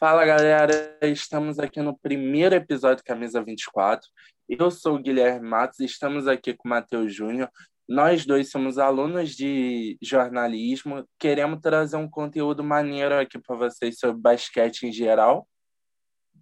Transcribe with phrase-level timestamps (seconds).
[0.00, 4.08] Fala galera, estamos aqui no primeiro episódio Camisa 24.
[4.48, 7.50] Eu sou o Guilherme Matos e estamos aqui com o Matheus Júnior.
[7.86, 14.22] Nós dois somos alunos de jornalismo, queremos trazer um conteúdo maneiro aqui para vocês sobre
[14.22, 15.46] basquete em geral,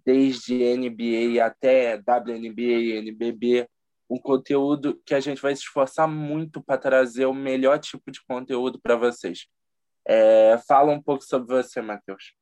[0.05, 3.67] desde NBA até WNBA e NBB,
[4.09, 8.23] um conteúdo que a gente vai se esforçar muito para trazer o melhor tipo de
[8.25, 9.47] conteúdo para vocês.
[10.07, 12.38] É, fala um pouco sobre você, Matheus.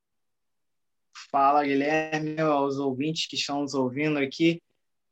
[1.32, 4.62] Fala, Guilherme, aos ouvintes que estão nos ouvindo aqui.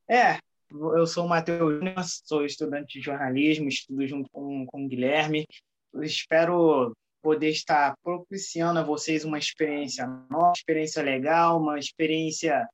[0.10, 0.38] É,
[0.72, 5.46] eu sou o Matheus sou estudante de jornalismo, estudo junto com, com o Guilherme.
[5.94, 12.68] Eu espero poder estar propiciando a vocês uma experiência nova, uma experiência legal, uma experiência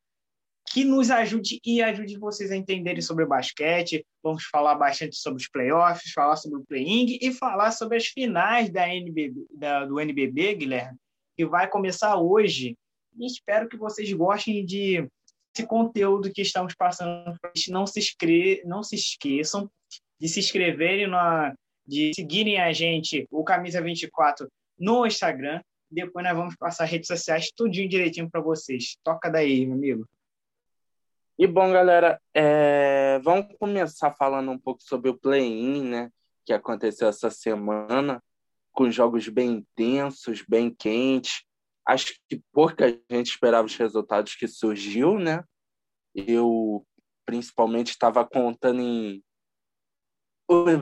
[0.73, 4.05] que nos ajude e ajude vocês a entenderem sobre o basquete.
[4.23, 8.69] Vamos falar bastante sobre os playoffs, falar sobre o playing e falar sobre as finais
[8.69, 10.97] da NBB, da, do NBB, Guilherme,
[11.35, 12.77] que vai começar hoje
[13.17, 15.07] e espero que vocês gostem de
[15.53, 17.37] esse conteúdo que estamos passando.
[17.69, 18.61] Não se, inscre...
[18.65, 19.69] não se esqueçam
[20.19, 21.53] de se inscreverem, na...
[21.85, 24.47] de seguirem a gente, o Camisa 24,
[24.79, 25.61] no Instagram.
[25.89, 28.95] Depois nós vamos passar redes sociais tudinho direitinho para vocês.
[29.03, 30.07] Toca daí, meu amigo.
[31.37, 33.19] E bom, galera, é...
[33.23, 36.09] vamos começar falando um pouco sobre o play-in, né?
[36.45, 38.23] Que aconteceu essa semana,
[38.71, 41.43] com jogos bem intensos, bem quentes
[41.87, 45.43] acho que pouca gente esperava os resultados que surgiu, né?
[46.13, 46.85] Eu
[47.25, 49.23] principalmente estava contando em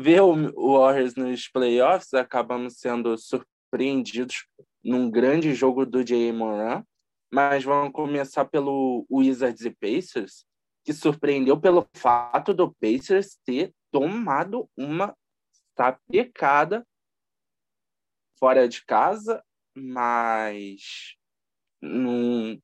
[0.01, 4.47] ver o Warriors nos playoffs, acabamos sendo surpreendidos
[4.83, 6.83] num grande jogo do Jay Moran,
[7.31, 10.45] mas vamos começar pelo Wizards e Pacers,
[10.83, 15.15] que surpreendeu pelo fato do Pacers ter tomado uma
[15.75, 16.85] tapecada
[18.39, 19.43] fora de casa
[19.79, 21.15] mas
[21.81, 22.59] não,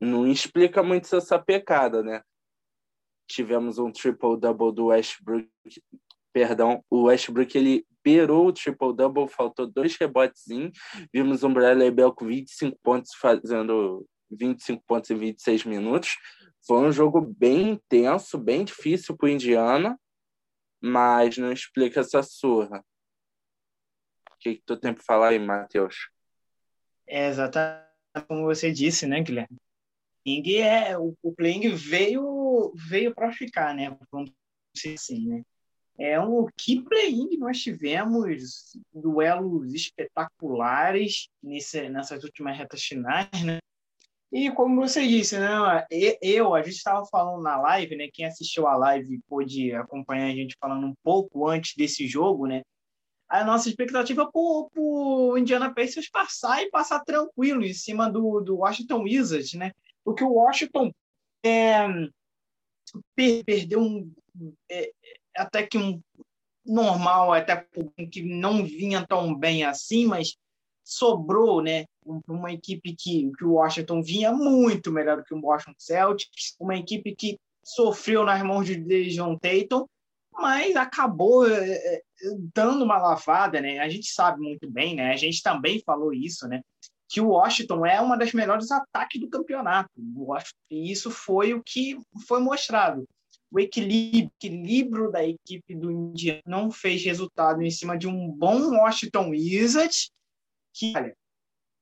[0.00, 2.22] não explica muito essa pecada, né?
[3.28, 5.48] Tivemos um triple-double do Westbrook,
[6.32, 10.44] perdão, o Westbrook ele beirou o triple-double, faltou dois rebotes,
[11.12, 16.16] vimos um Bradley Bell com 25 pontos fazendo 25 pontos em 26 minutos.
[16.66, 19.98] Foi um jogo bem intenso, bem difícil para o Indiana,
[20.80, 22.84] mas não explica essa surra.
[24.30, 26.10] O que, que tu tem para falar aí, Matheus?
[27.06, 27.86] É exatamente
[28.28, 29.58] como você disse, né, Guilherme?
[30.24, 33.96] Playing é o, o playing veio veio para ficar, né?
[34.10, 34.32] Vamos
[34.74, 35.42] dizer assim, né?
[35.98, 43.58] É um que playing nós tivemos duelos espetaculares nesse, nessas últimas retas finais, né?
[44.32, 45.48] E como você disse, né?
[46.20, 48.08] Eu, a gente estava falando na live, né?
[48.12, 52.62] Quem assistiu a live pôde acompanhar a gente falando um pouco antes desse jogo, né?
[53.28, 58.58] A nossa expectativa é o Indiana Pacers passar e passar tranquilo em cima do, do
[58.58, 59.72] Washington Wizards, né?
[60.04, 60.92] Porque o Washington
[61.44, 61.86] é,
[63.44, 64.12] perdeu um,
[64.70, 64.92] é,
[65.36, 66.00] até que um
[66.64, 67.66] normal, até
[68.10, 70.36] que não vinha tão bem assim, mas
[70.84, 71.84] sobrou, né?
[72.28, 76.76] Uma equipe que, que o Washington vinha muito melhor do que o Washington Celtics, uma
[76.76, 79.86] equipe que sofreu nas mãos de John Tatum,
[80.38, 82.02] mas acabou é,
[82.54, 83.78] dando uma lavada, né?
[83.78, 85.12] A gente sabe muito bem, né?
[85.12, 86.62] A gente também falou isso, né?
[87.08, 89.90] Que o Washington é uma das melhores ataques do campeonato.
[90.70, 93.06] E isso foi o que foi mostrado.
[93.50, 98.70] O equilíbrio, equilíbrio da equipe do Indiana não fez resultado em cima de um bom
[98.76, 100.10] Washington Wizards,
[100.74, 101.16] que, olha,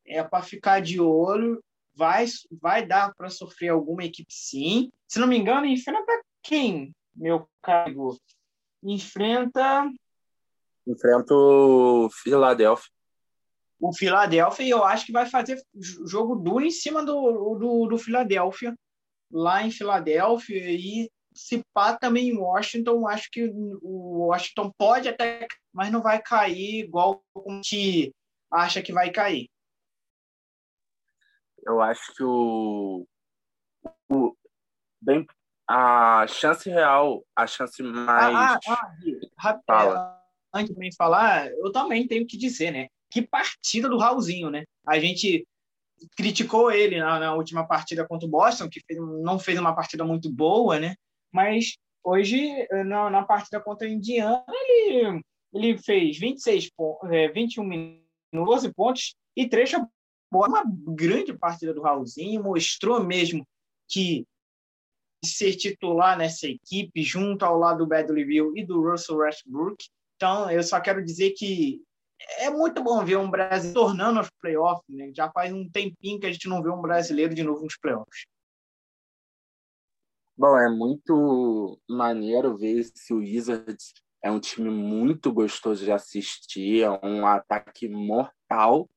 [0.07, 1.63] é para ficar de olho,
[1.95, 2.27] vai,
[2.61, 4.91] vai dar para sofrer alguma equipe sim.
[5.09, 8.19] Se não me engano, enfrenta quem, meu caro?
[8.85, 9.91] Enfrenta
[10.87, 12.91] Enfrenta o Philadelphia.
[13.81, 15.61] O Philadelphia, eu acho que vai fazer
[16.07, 18.75] jogo duro em cima do, do, do Philadelphia,
[19.31, 23.51] lá em Filadélfia, e se pá também em Washington, acho que
[23.83, 28.15] o Washington pode até, mas não vai cair igual como te
[28.51, 29.49] acha que vai cair.
[31.67, 33.07] Eu acho que o,
[34.11, 34.37] o
[35.01, 35.27] bem
[35.69, 38.59] a chance real, a chance mais ah,
[39.39, 40.21] ah, ah,
[40.53, 42.89] antes de me falar, eu também tenho que dizer, né?
[43.11, 44.65] Que partida do Raulzinho, né?
[44.87, 45.47] A gente
[46.17, 50.05] criticou ele na, na última partida contra o Boston, que fez, não fez uma partida
[50.05, 50.95] muito boa, né?
[51.33, 55.23] Mas hoje, na, na partida contra o Indiana, ele,
[55.53, 59.73] ele fez 26 pontos, é, 21 minutos, 12 pontos e 3
[60.31, 63.47] uma grande partida do Raulzinho, mostrou mesmo
[63.89, 64.27] que
[65.25, 68.27] ser titular nessa equipe, junto ao lado do Bradley
[68.57, 69.85] e do Russell Westbrook,
[70.17, 71.83] então, eu só quero dizer que
[72.39, 75.11] é muito bom ver um brasileiro tornando aos playoffs, né?
[75.15, 78.25] Já faz um tempinho que a gente não vê um brasileiro de novo nos playoffs.
[80.37, 83.93] Bom, é muito maneiro ver se o Wizards
[84.23, 88.89] é um time muito gostoso de assistir, é um ataque mortal.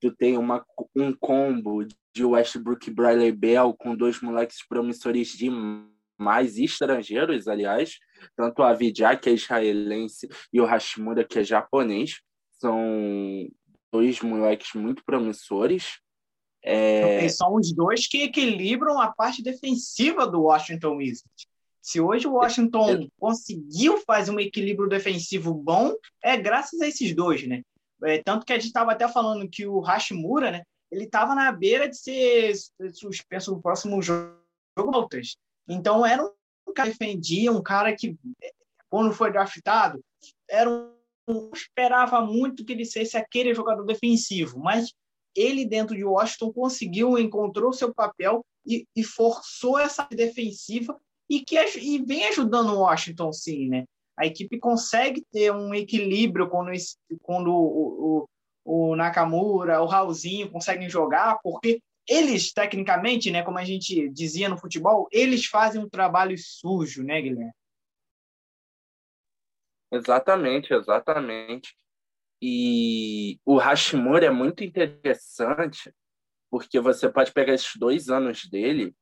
[0.00, 0.64] Tu tem uma,
[0.94, 1.84] um combo
[2.14, 7.98] de Westbrook e Bradley Bell com dois moleques promissores demais, estrangeiros, aliás,
[8.36, 12.20] tanto a Vidya, que é israelense, e o Hashimura, que é japonês.
[12.52, 13.48] São
[13.92, 16.00] dois moleques muito promissores.
[16.62, 17.28] É...
[17.28, 21.48] São os dois que equilibram a parte defensiva do Washington Wizards.
[21.80, 27.46] Se hoje o Washington conseguiu fazer um equilíbrio defensivo bom, é graças a esses dois,
[27.46, 27.62] né?
[28.04, 30.62] É, tanto que a gente estava até falando que o Hashimura, né?
[30.90, 32.54] Ele estava na beira de ser
[32.92, 34.38] suspenso no próximo jogo
[34.92, 35.36] altas.
[35.68, 38.16] Então era um cara que defendia, um cara que
[38.88, 40.00] quando foi draftado
[40.48, 44.94] era um esperava muito que ele fosse aquele jogador defensivo, mas
[45.36, 50.98] ele dentro de Washington conseguiu, encontrou seu papel e, e forçou essa defensiva
[51.28, 53.84] e que e vem ajudando o Washington sim, né?
[54.18, 56.72] A equipe consegue ter um equilíbrio quando,
[57.22, 58.26] quando o,
[58.64, 64.48] o, o Nakamura, o Raulzinho conseguem jogar, porque eles, tecnicamente, né, como a gente dizia
[64.48, 67.52] no futebol, eles fazem um trabalho sujo, né, Guilherme?
[69.92, 71.76] Exatamente, exatamente.
[72.40, 75.92] E o Hashimura é muito interessante
[76.50, 78.94] porque você pode pegar esses dois anos dele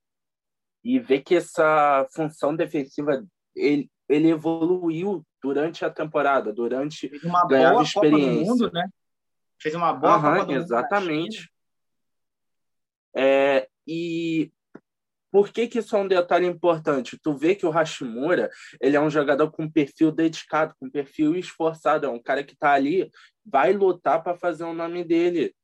[0.85, 3.25] e ver que essa função defensiva
[3.55, 7.95] ele, ele evoluiu durante a temporada, durante Fez uma boa experiência.
[7.95, 8.89] Copa do Mundo, né?
[9.61, 11.51] Fez uma boa uhum, Copa do Exatamente.
[13.17, 14.53] É, e
[15.31, 17.19] por que, que isso é um detalhe importante?
[17.19, 18.51] Tu vê que o Hashimura
[18.81, 22.73] ele é um jogador com perfil dedicado, com perfil esforçado, é um cara que está
[22.73, 23.11] ali,
[23.45, 25.55] vai lutar para fazer o nome dele.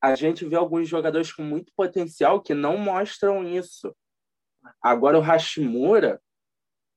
[0.00, 3.94] A gente vê alguns jogadores com muito potencial que não mostram isso.
[4.82, 6.20] Agora o Hashimura,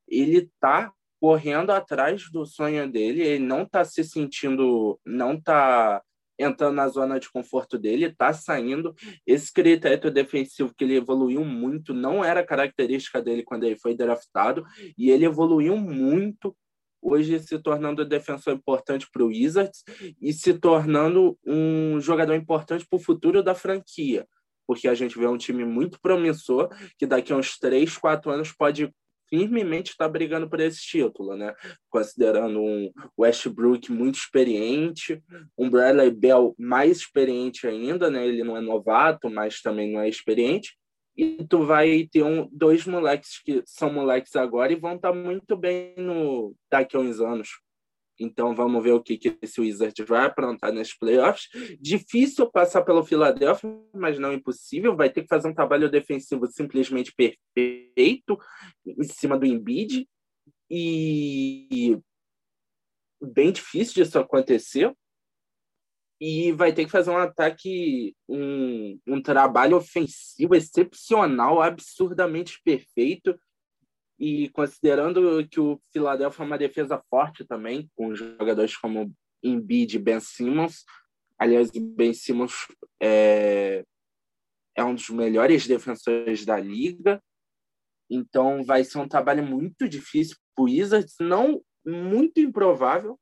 [0.08, 6.02] ele está correndo atrás do sonho dele, ele não está se sentindo, não está
[6.40, 8.94] entrando na zona de conforto dele, está saindo.
[9.26, 14.64] Esse critério defensivo que ele evoluiu muito não era característica dele quando ele foi draftado,
[14.98, 16.56] e ele evoluiu muito
[17.02, 19.84] hoje se tornando defensor importante para o Wizards
[20.22, 24.28] e se tornando um jogador importante para o futuro da franquia,
[24.68, 28.52] porque a gente vê um time muito promissor que daqui a uns três, quatro anos
[28.52, 28.92] pode
[29.30, 31.54] firmemente está brigando por esse título, né?
[31.90, 35.22] Considerando um Westbrook muito experiente,
[35.58, 38.26] um Bradley Bell mais experiente ainda, né?
[38.26, 40.78] Ele não é novato, mas também não é experiente.
[41.16, 45.16] E tu vai ter um, dois moleques que são moleques agora e vão estar tá
[45.16, 47.50] muito bem no daqui a uns anos.
[48.20, 51.48] Então vamos ver o que, que esse Wizard vai aprontar nesses playoffs.
[51.80, 54.96] Difícil passar pelo Philadelphia, mas não impossível.
[54.96, 58.38] Vai ter que fazer um trabalho defensivo simplesmente perfeito
[58.86, 60.08] em cima do Embiid.
[60.70, 61.98] E
[63.22, 64.94] bem difícil disso acontecer.
[66.20, 73.40] E vai ter que fazer um ataque, um, um trabalho ofensivo excepcional, absurdamente perfeito
[74.20, 80.00] e considerando que o Philadelphia é uma defesa forte também, com jogadores como Embiid e
[80.00, 80.84] Ben Simmons,
[81.38, 82.68] aliás, Ben Simmons
[83.02, 83.86] é,
[84.76, 87.22] é um dos melhores defensores da liga,
[88.10, 93.20] então vai ser um trabalho muito difícil para o Wizards, não muito improvável,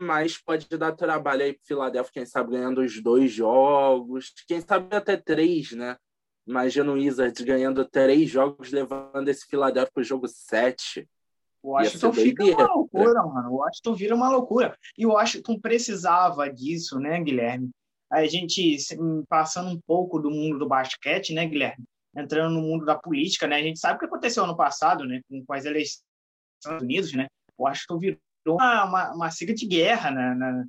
[0.00, 4.94] mas pode dar trabalho aí para Philadelphia, quem sabe ganhando os dois jogos, quem sabe
[4.94, 5.96] até três, né?
[6.48, 11.06] Imagina o Wizards ganhando três jogos, levando esse Philadelphia para o jogo sete.
[11.62, 13.50] O Washington fica uma loucura, mano.
[13.50, 14.74] O Washington vira uma loucura.
[14.96, 17.68] E o Washington precisava disso, né, Guilherme?
[18.10, 18.78] A gente
[19.28, 21.84] passando um pouco do mundo do basquete, né, Guilherme?
[22.16, 23.56] Entrando no mundo da política, né?
[23.56, 25.20] A gente sabe o que aconteceu ano passado, né?
[25.28, 27.26] Com, com as eleições dos Estados Unidos, né?
[27.58, 30.64] O Washington virou uma, uma, uma siga de guerra na, na,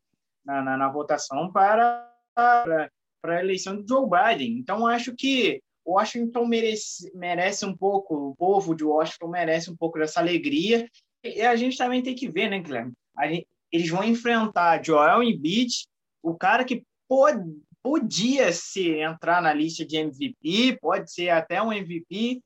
[0.46, 4.58] na, na votação para, para, para a eleição de Joe Biden.
[4.58, 9.98] Então, acho que Washington merece, merece um pouco, o povo de Washington merece um pouco
[9.98, 10.88] dessa alegria.
[11.24, 12.94] E a gente também tem que ver, né, Guilherme?
[13.24, 15.86] Gente, eles vão enfrentar Joel Embiid,
[16.24, 17.44] o cara que pode,
[17.84, 22.42] podia se entrar na lista de MVP, pode ser até um MVP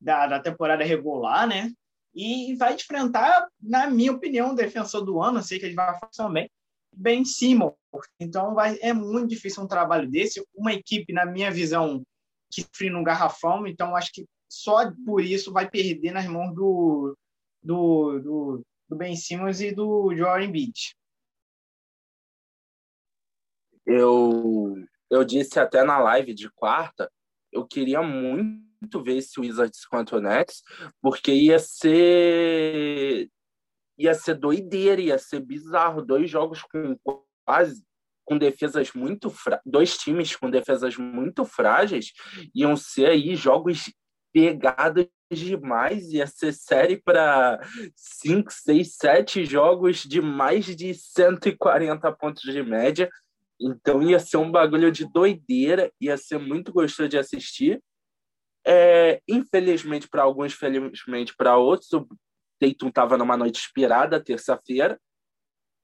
[0.00, 1.72] da, da temporada regular, né?
[2.14, 6.16] E vai enfrentar, na minha opinião, o defensor do ano, sei que ele vai fazer
[6.16, 6.50] também,
[6.92, 7.74] Ben Simmons.
[8.18, 10.44] Então vai, é muito difícil um trabalho desse.
[10.54, 12.02] Uma equipe, na minha visão,
[12.50, 17.16] que sofre no garrafão, então acho que só por isso vai perder nas mãos do,
[17.62, 20.96] do, do, do Ben Simmons e do Jordan Beach.
[23.88, 24.76] eu,
[25.10, 27.10] eu disse até na live de quarta,
[27.50, 30.62] eu queria muito ver esse Wizards contra o Nets,
[31.00, 33.30] porque ia ser
[33.96, 36.96] ia ser doideira, ia ser bizarro, dois jogos com
[37.44, 37.82] quase
[38.28, 39.60] com defesas muito fra...
[39.64, 42.12] dois times com defesas muito frágeis
[42.54, 43.90] iam ser aí jogos
[44.32, 47.58] pegados demais, ia ser série para
[47.96, 53.10] 5, 6, 7 jogos de mais de 140 pontos de média.
[53.60, 57.82] Então ia ser um bagulho de doideira, ia ser muito gostoso de assistir.
[58.66, 62.06] É, infelizmente para alguns, felizmente para outros, o
[62.60, 65.00] Tatum estava numa noite inspirada, terça-feira,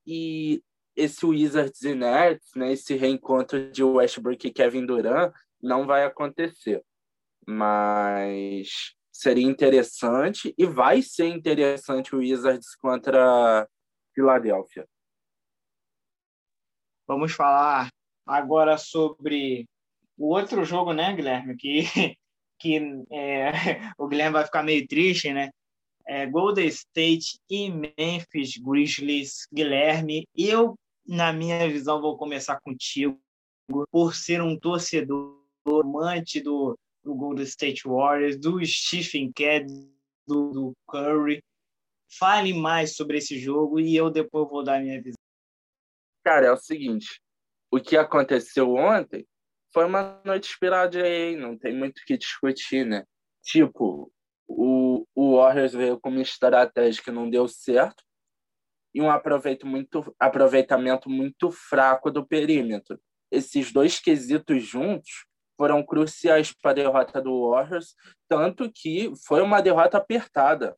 [0.06, 0.62] e
[0.96, 5.32] esse Wizards e Nets, né, esse reencontro de Westbrook e Kevin Durant,
[5.62, 6.82] não vai acontecer.
[7.46, 13.68] Mas seria interessante e vai ser interessante o Wizards contra
[14.14, 14.86] Filadélfia.
[17.06, 17.90] Vamos falar
[18.26, 19.66] agora sobre
[20.16, 21.56] o outro jogo, né, Guilherme?
[21.56, 21.82] Que,
[22.58, 23.52] que é,
[23.98, 25.50] o Guilherme vai ficar meio triste, né?
[26.06, 29.46] É, Golden State e Memphis Grizzlies.
[29.52, 30.74] Guilherme, eu,
[31.06, 33.20] na minha visão, vou começar contigo
[33.90, 39.90] por ser um torcedor amante do, do Golden State Warriors, do Stephen Curry,
[40.26, 41.42] do, do Curry.
[42.18, 45.18] Fale mais sobre esse jogo e eu depois vou dar minha visão.
[46.23, 47.20] Cara, é o seguinte:
[47.70, 49.26] o que aconteceu ontem
[49.73, 53.04] foi uma noite inspirada aí, não tem muito o que discutir, né?
[53.42, 54.11] Tipo,
[54.46, 58.04] o, o Warriors veio com uma estratégia que não deu certo
[58.94, 63.00] e um aproveito muito, aproveitamento muito fraco do perímetro.
[63.30, 67.94] Esses dois quesitos juntos foram cruciais para a derrota do Warriors,
[68.28, 70.76] tanto que foi uma derrota apertada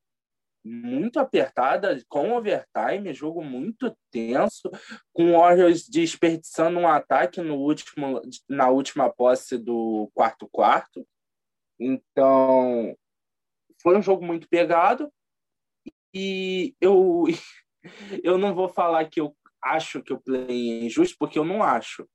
[0.67, 4.69] muito apertada, com overtime, jogo muito tenso,
[5.13, 11.07] com o Warriors desperdiçando um ataque no último, na última posse do quarto quarto.
[11.79, 12.97] Então,
[13.81, 15.09] foi um jogo muito pegado
[16.13, 17.25] e eu
[18.23, 21.63] eu não vou falar que eu acho que o play é injusto, porque eu não
[21.63, 22.09] acho.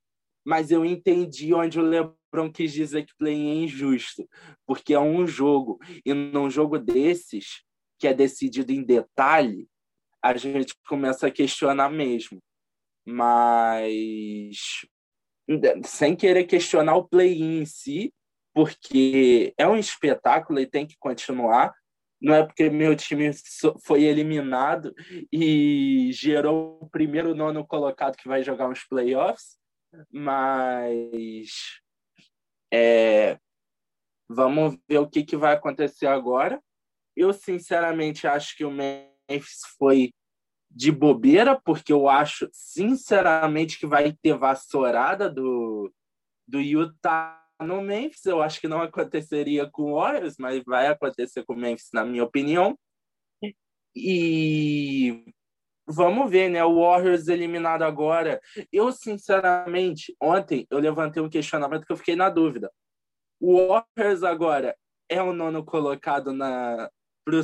[0.46, 4.28] Mas eu entendi onde o LeBron quis dizer que play é injusto,
[4.66, 7.64] porque é um jogo e num jogo desses
[8.00, 9.68] que é decidido em detalhe,
[10.24, 12.40] a gente começa a questionar mesmo.
[13.06, 14.58] Mas
[15.86, 18.14] sem querer questionar o play-in em si,
[18.54, 21.74] porque é um espetáculo e tem que continuar.
[22.22, 23.32] Não é porque meu time
[23.84, 24.94] foi eliminado
[25.32, 29.58] e gerou o primeiro nono colocado que vai jogar uns playoffs,
[30.12, 31.50] mas
[32.72, 33.38] é,
[34.30, 36.62] vamos ver o que, que vai acontecer agora.
[37.16, 40.14] Eu, sinceramente, acho que o Memphis foi
[40.70, 45.92] de bobeira, porque eu acho, sinceramente, que vai ter vassourada do,
[46.48, 48.26] do Utah no Memphis.
[48.26, 52.06] Eu acho que não aconteceria com o Warriors, mas vai acontecer com o Memphis, na
[52.06, 52.78] minha opinião.
[53.96, 55.26] E
[55.86, 56.64] vamos ver, né?
[56.64, 58.42] O Warriors eliminado agora.
[58.72, 62.72] Eu, sinceramente, ontem eu levantei um questionamento que eu fiquei na dúvida.
[63.40, 64.76] O Warriors agora
[65.10, 66.90] é o nono colocado na,
[67.26, 67.44] para o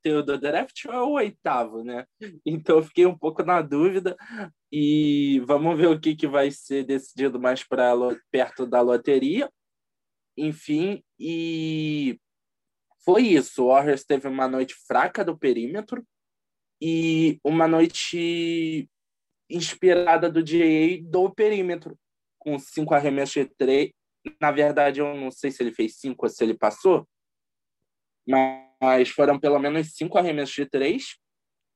[0.00, 2.06] sorteio do draft ou é o oitavo, né?
[2.44, 4.16] Então eu fiquei um pouco na dúvida
[4.72, 7.92] e vamos ver o que, que vai ser decidido mais para
[8.30, 9.50] perto da loteria.
[10.36, 12.18] Enfim, e
[13.04, 13.64] foi isso.
[13.64, 16.04] O Warriors teve uma noite fraca do perímetro
[16.80, 18.88] e uma noite
[19.50, 21.98] inspirada do GA do perímetro,
[22.38, 23.90] com cinco arremessos de três.
[24.40, 27.06] Na verdade, eu não sei se ele fez cinco ou se ele passou,
[28.26, 28.69] mas
[29.10, 31.16] foram pelo menos cinco arremessos de três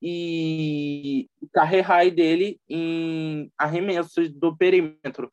[0.02, 5.30] e o carre high dele em arremessos do perímetro,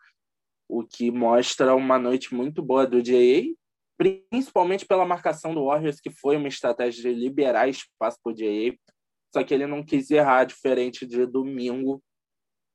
[0.70, 3.54] o que mostra uma noite muito boa do J.A.,
[3.98, 8.36] principalmente pela marcação do Warriors, que foi uma estratégia de liberar espaço para o
[9.34, 12.02] só que ele não quis errar, diferente de domingo,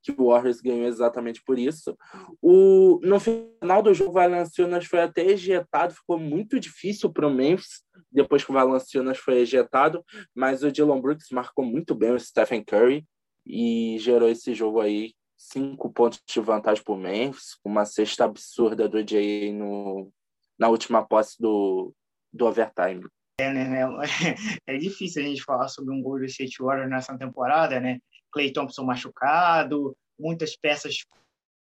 [0.02, 1.96] que o Warriors ganhou exatamente por isso.
[2.40, 7.34] O, no final do jogo, o Valanciunas foi até ejetado, ficou muito difícil para o
[7.34, 12.20] Memphis, depois que o Valanciunas foi ejetado, mas o Dylan Brooks marcou muito bem o
[12.20, 13.06] Stephen Curry
[13.44, 18.88] e gerou esse jogo aí, cinco pontos de vantagem para o Memphis, uma cesta absurda
[18.88, 20.10] do Jay no,
[20.58, 21.92] na última posse do,
[22.32, 23.06] do overtime.
[23.38, 23.80] É, né?
[24.66, 27.98] É difícil a gente falar sobre um Golden State Warriors nessa temporada, né?
[28.32, 31.04] Clay Thompson machucado, muitas peças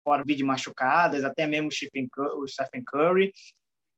[0.05, 3.33] fora de machucadas, até mesmo o Stephen Curry.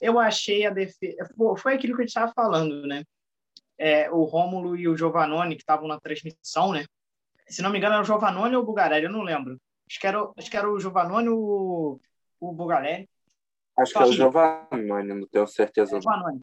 [0.00, 1.28] Eu achei a defesa.
[1.56, 3.02] Foi aquilo que a gente estava falando, né?
[3.78, 6.84] É, o Rômulo e o Giovanoni, que estavam na transmissão, né?
[7.48, 9.58] Se não me engano, era o Giovanoni ou o Bugarelli, eu não lembro.
[9.88, 12.00] Acho que era, acho que era o Giovanni o,
[12.40, 13.08] o Bugaleri.
[13.76, 16.00] Acho que é o Giovanni, não tenho certeza.
[16.00, 16.40] Giovanni.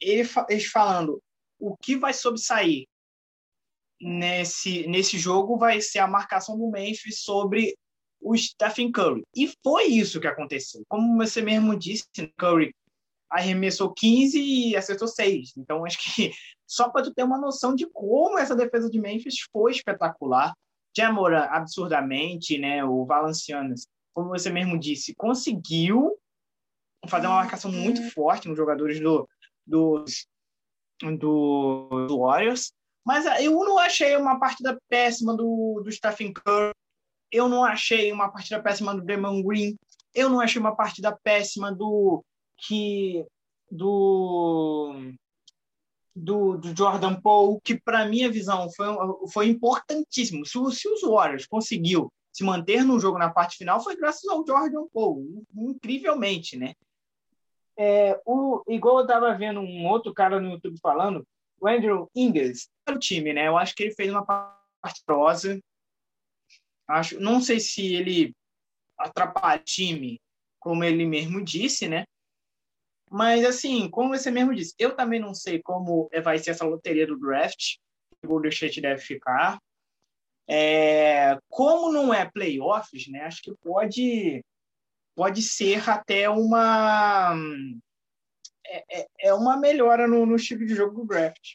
[0.00, 1.20] Ele, eles falando
[1.58, 2.86] o que vai sobressair
[4.00, 7.76] nesse, nesse jogo vai ser a marcação do Memphis sobre
[8.20, 9.22] o Stephen Curry.
[9.36, 10.82] E foi isso que aconteceu.
[10.88, 12.06] Como você mesmo disse,
[12.38, 12.74] Curry
[13.30, 15.56] arremessou 15 e acertou 6.
[15.56, 16.32] Então, acho que
[16.66, 20.52] só para tu ter uma noção de como essa defesa de Memphis foi espetacular.
[20.96, 22.84] Jamoran, absurdamente, né?
[22.84, 26.18] O Valancianas, como você mesmo disse, conseguiu
[27.06, 29.28] fazer uma marcação muito forte nos jogadores do,
[29.64, 30.04] do,
[31.18, 32.72] do, do Warriors.
[33.06, 36.74] Mas eu não achei uma partida péssima do, do Stephen Curry.
[37.32, 39.76] Eu não achei uma partida péssima do Draymond Green.
[40.12, 42.22] Eu não achei uma partida péssima do
[42.66, 43.24] que
[43.70, 45.12] do
[46.14, 48.86] do, do Jordan Poole, que para minha visão foi,
[49.32, 50.44] foi importantíssimo.
[50.44, 54.46] Se, se os Warriors conseguiu se manter no jogo na parte final, foi graças ao
[54.46, 56.74] Jordan Poole, incrivelmente, né?
[57.76, 61.26] É, o, igual eu estava vendo um outro cara no YouTube falando,
[61.58, 63.48] o Andrew Ingles, o time, né?
[63.48, 65.58] Eu acho que ele fez uma parte prosa.
[66.86, 68.34] Acho, não sei se ele
[68.98, 70.20] atrapalha o time,
[70.58, 72.04] como ele mesmo disse, né?
[73.10, 77.06] Mas, assim, como você mesmo disse, eu também não sei como vai ser essa loteria
[77.06, 77.76] do draft,
[78.20, 79.58] que o Golden State deve ficar.
[80.48, 84.44] É, como não é playoffs, né, acho que pode,
[85.14, 87.34] pode ser até uma,
[88.66, 91.54] é, é, é uma melhora no, no estilo de jogo do draft.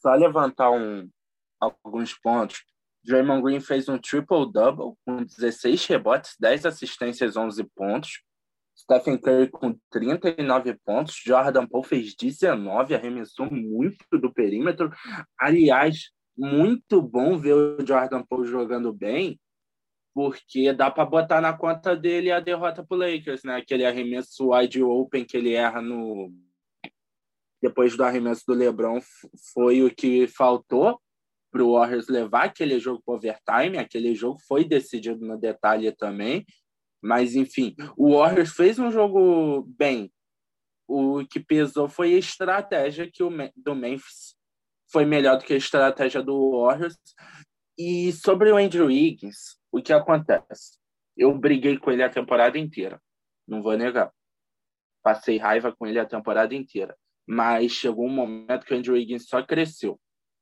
[0.00, 1.08] Só levantar um,
[1.60, 2.64] alguns pontos.
[3.04, 8.22] Draymond Green fez um triple-double com 16 rebotes, 10 assistências, 11 pontos.
[8.82, 14.90] Stephen Curry com 39 pontos, Jordan Poole fez 19, arremessou muito do perímetro.
[15.38, 19.38] Aliás, muito bom ver o Jordan Poole jogando bem,
[20.14, 23.56] porque dá para botar na conta dele a derrota para Lakers, né?
[23.56, 26.32] Aquele arremesso wide open que ele erra no
[27.62, 29.00] depois do arremesso do LeBron
[29.54, 31.00] foi o que faltou
[31.52, 33.78] para o Warriors levar aquele jogo para overtime.
[33.78, 36.44] Aquele jogo foi decidido no detalhe também.
[37.02, 40.12] Mas, enfim, o Warriors fez um jogo bem.
[40.86, 44.36] O que pesou foi a estratégia que o do Memphis
[44.90, 46.96] foi melhor do que a estratégia do Warriors.
[47.76, 50.78] E sobre o Andrew Wiggins, o que acontece?
[51.16, 53.00] Eu briguei com ele a temporada inteira,
[53.48, 54.12] não vou negar.
[55.02, 56.96] Passei raiva com ele a temporada inteira.
[57.26, 59.98] Mas chegou um momento que o Andrew Wiggins só cresceu.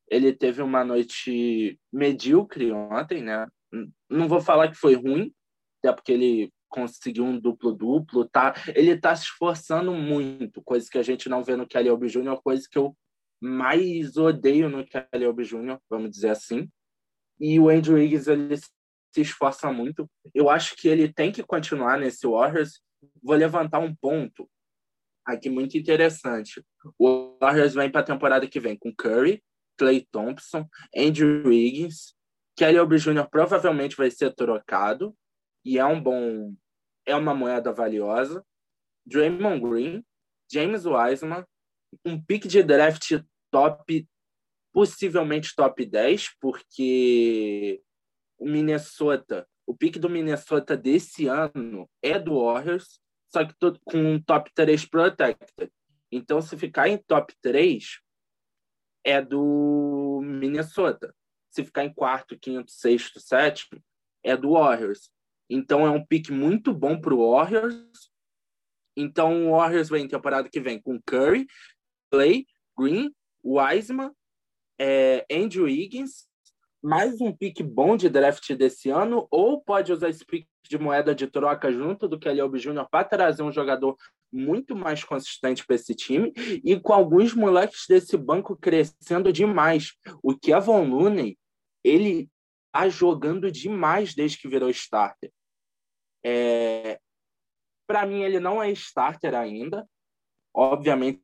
[0.08, 3.46] Ele teve uma noite medíocre ontem, né?
[4.08, 5.32] Não vou falar que foi ruim,
[5.82, 8.54] até porque ele conseguiu um duplo-duplo, tá?
[8.74, 12.66] Ele tá se esforçando muito, coisa que a gente não vê no Kelly Jr., coisa
[12.70, 12.96] que eu
[13.42, 16.68] mais odeio no Kelly Jr., vamos dizer assim.
[17.40, 20.08] E o Andrew Wiggins, ele se esforça muito.
[20.34, 22.80] Eu acho que ele tem que continuar nesse Warriors.
[23.22, 24.48] Vou levantar um ponto
[25.26, 26.62] aqui muito interessante.
[26.98, 29.42] O Warriors vem para a temporada que vem com Curry,
[29.76, 32.14] Clay Thompson, Andrew Wiggins,
[32.56, 33.26] Kelly Oubre Jr.
[33.30, 35.16] provavelmente vai ser trocado
[35.64, 36.54] e é um bom
[37.06, 38.44] é uma moeda valiosa.
[39.06, 40.04] Draymond Green,
[40.50, 41.44] James Wiseman,
[42.04, 44.08] um pick de draft top,
[44.72, 47.82] possivelmente top 10, porque
[48.38, 54.22] o Minnesota, o pick do Minnesota desse ano é do Warriors, só que com um
[54.22, 55.70] top 3 protected.
[56.12, 58.00] Então, se ficar em top 3,
[59.04, 61.14] é do Minnesota.
[61.50, 63.82] Se ficar em quarto, quinto, sexto, sétimo,
[64.22, 65.10] é do Warriors.
[65.50, 68.10] Então é um pick muito bom para o Warriors.
[68.96, 71.46] Então o Warriors vem temporada que vem com Curry,
[72.10, 72.46] Clay,
[72.78, 73.12] Green,
[73.44, 74.12] Wiseman,
[74.78, 76.28] é, Andrew Higgins,
[76.82, 81.14] mais um pick bom de draft desse ano, ou pode usar esse pick de moeda
[81.14, 82.86] de troca junto do Kelly Oubre Jr.
[82.88, 83.96] para trazer um jogador
[84.32, 86.32] muito mais consistente para esse time
[86.64, 89.94] e com alguns moleques desse banco crescendo demais.
[90.22, 91.36] O Kevin Looney,
[91.82, 92.30] ele
[92.72, 95.32] tá jogando demais desde que virou starter.
[96.24, 96.98] É,
[97.86, 99.86] para mim, ele não é starter ainda.
[100.54, 101.22] Obviamente,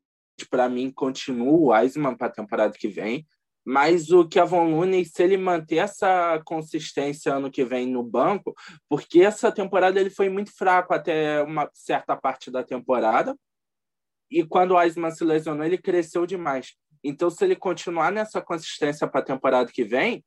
[0.51, 3.27] para mim, continua o Wiseman para a temporada que vem.
[3.65, 8.55] Mas o Kevin Looney, se ele manter essa consistência ano que vem no banco,
[8.89, 13.37] porque essa temporada ele foi muito fraco até uma certa parte da temporada,
[14.31, 16.77] e quando o Wiseman se lesionou, ele cresceu demais.
[17.03, 20.25] Então, se ele continuar nessa consistência para a temporada que vem,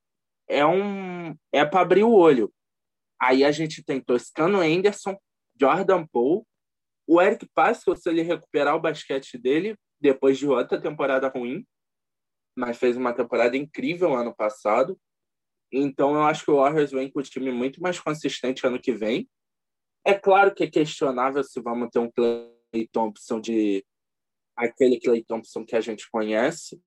[0.47, 2.51] é um é para abrir o olho.
[3.21, 5.17] Aí a gente tem Toscano Anderson,
[5.59, 6.43] Jordan Poole,
[7.07, 11.65] o Eric Pascal, se ele recuperar o basquete dele depois de outra temporada ruim,
[12.55, 14.99] mas fez uma temporada incrível ano passado.
[15.71, 18.93] Então eu acho que o Warriors vem com o time muito mais consistente ano que
[18.93, 19.29] vem.
[20.05, 23.85] É claro que é questionável se vamos ter um Clay Thompson de
[24.55, 26.81] aquele Clay Thompson que a gente conhece,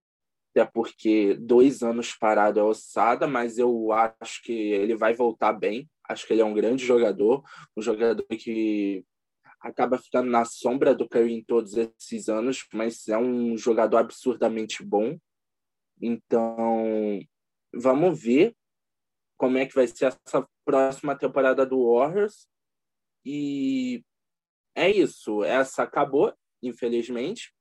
[0.51, 5.89] até porque dois anos parado é ossada, mas eu acho que ele vai voltar bem.
[6.13, 7.43] Acho que ele é um grande jogador,
[7.77, 9.05] um jogador que
[9.61, 14.83] acaba ficando na sombra do Curry em todos esses anos, mas é um jogador absurdamente
[14.83, 15.19] bom.
[16.01, 17.21] Então,
[17.73, 18.55] vamos ver
[19.39, 22.47] como é que vai ser essa próxima temporada do Warriors.
[23.25, 24.05] E
[24.75, 25.43] é isso.
[25.45, 27.55] Essa acabou, infelizmente.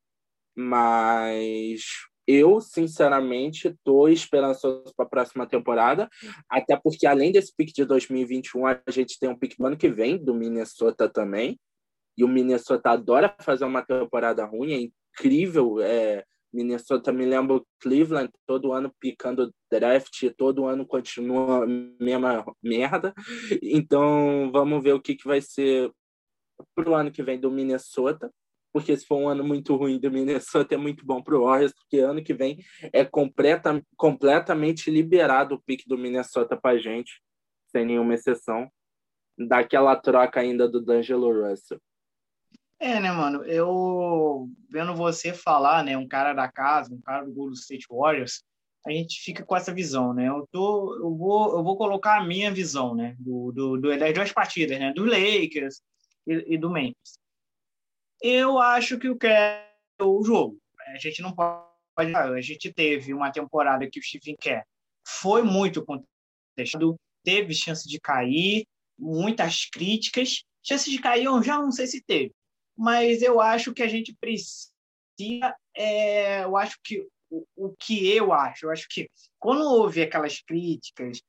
[0.56, 1.84] Mas
[2.28, 6.10] eu, sinceramente, estou esperançoso para a próxima temporada.
[6.50, 9.90] Até porque, além desse pick de 2021, a gente tem um pick do ano que
[9.90, 11.60] vem, do Minnesota também.
[12.18, 15.82] E o Minnesota adora fazer uma temporada ruim, é incrível.
[15.82, 22.46] É, Minnesota me lembra o Cleveland, todo ano picando draft, todo ano continua a mesma
[22.62, 23.14] merda.
[23.62, 25.92] Então, vamos ver o que, que vai ser
[26.76, 28.32] para o ano que vem do Minnesota.
[28.74, 31.74] Porque se for um ano muito ruim do Minnesota, é muito bom para o Warriors,
[31.74, 37.22] porque ano que vem é completa, completamente liberado o pique do Minnesota para gente,
[37.68, 38.72] sem nenhuma exceção.
[39.38, 41.80] Daquela troca ainda do D'Angelo Russell.
[42.80, 43.44] É, né, mano?
[43.44, 48.44] Eu vendo você falar, né, um cara da casa, um cara do Golden State Warriors,
[48.86, 50.28] a gente fica com essa visão, né?
[50.28, 54.14] Eu tô, eu vou, eu vou colocar a minha visão, né, do, do, do das
[54.14, 55.82] duas partidas, né, do Lakers
[56.26, 57.21] e, e do Memphis.
[58.22, 59.68] Eu acho que o que é
[60.00, 60.58] o jogo.
[60.88, 64.64] A gente não pode, a gente teve uma temporada que o Stephen Kerr
[65.06, 68.66] foi muito contestado, teve chance de cair,
[68.98, 72.32] muitas críticas, chance de cair eu já não sei se teve
[72.82, 74.72] mas eu acho que a gente precisa.
[75.76, 79.08] É, eu acho que o, o que eu acho, eu acho que
[79.40, 81.22] quando houve aquelas críticas,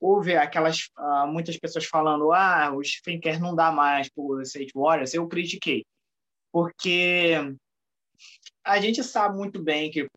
[0.00, 4.72] houve aquelas uh, muitas pessoas falando, ah, o Stephen Kerr não dá mais por State
[4.74, 5.84] Warriors, eu critiquei,
[6.54, 7.32] porque
[8.64, 10.08] a gente sabe muito bem que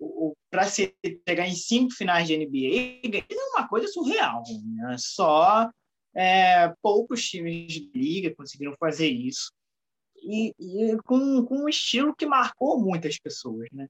[0.52, 0.95] para se
[1.28, 4.95] chegar em cinco finais de NBA é uma coisa surreal, né?
[5.00, 5.67] só
[6.15, 9.52] é, poucos times de liga conseguiram fazer isso
[10.17, 13.88] e, e com, com um estilo que marcou muitas pessoas, né?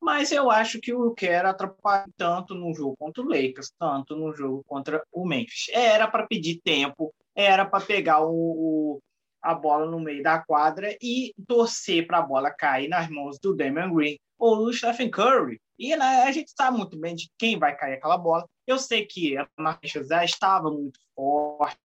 [0.00, 4.34] Mas eu acho que o Kerr atrapalhou tanto no jogo contra o Lakers, tanto no
[4.34, 5.66] jogo contra o Memphis.
[5.70, 9.00] Era para pedir tempo, era para pegar o, o,
[9.42, 13.54] a bola no meio da quadra e torcer para a bola cair nas mãos do
[13.54, 15.60] Damian Green ou do Stephen Curry.
[15.78, 18.46] E né, a gente sabe muito bem de quem vai cair aquela bola.
[18.66, 21.76] Eu sei que a Marquinhos já estava muito forte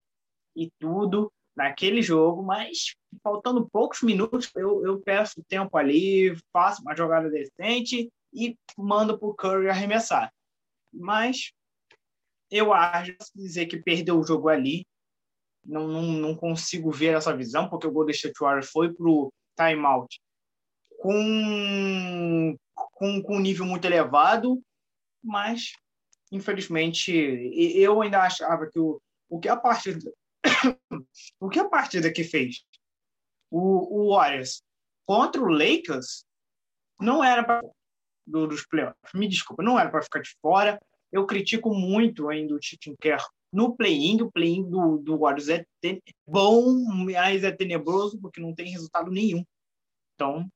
[0.55, 6.95] e tudo, naquele jogo, mas faltando poucos minutos, eu, eu peço tempo ali, faço uma
[6.95, 10.31] jogada decente e mando para o Curry arremessar.
[10.93, 11.53] Mas
[12.51, 14.87] eu acho dizer que perdeu o jogo ali.
[15.67, 19.33] Não, não, não consigo ver essa visão, porque o Golden State Warriors foi para o
[19.57, 20.21] timeout
[20.99, 24.63] com, com, com um nível muito elevado,
[25.23, 25.73] mas
[26.31, 29.99] infelizmente eu ainda achava que o, o que a partir
[31.41, 32.65] o que a partida que fez
[33.51, 34.63] o, o Warriors
[35.07, 36.25] contra o Lakers
[37.01, 37.63] não era para
[38.27, 39.13] do, dos playoffs.
[39.15, 40.81] Me desculpa, não era para ficar de fora.
[41.13, 44.21] Eu critico muito ainda o Chicken Kerr no play-in.
[44.23, 46.01] O play-in do, do Warriors é ten...
[46.27, 49.45] bom, mas é tenebroso porque não tem resultado nenhum.
[50.15, 50.49] Então,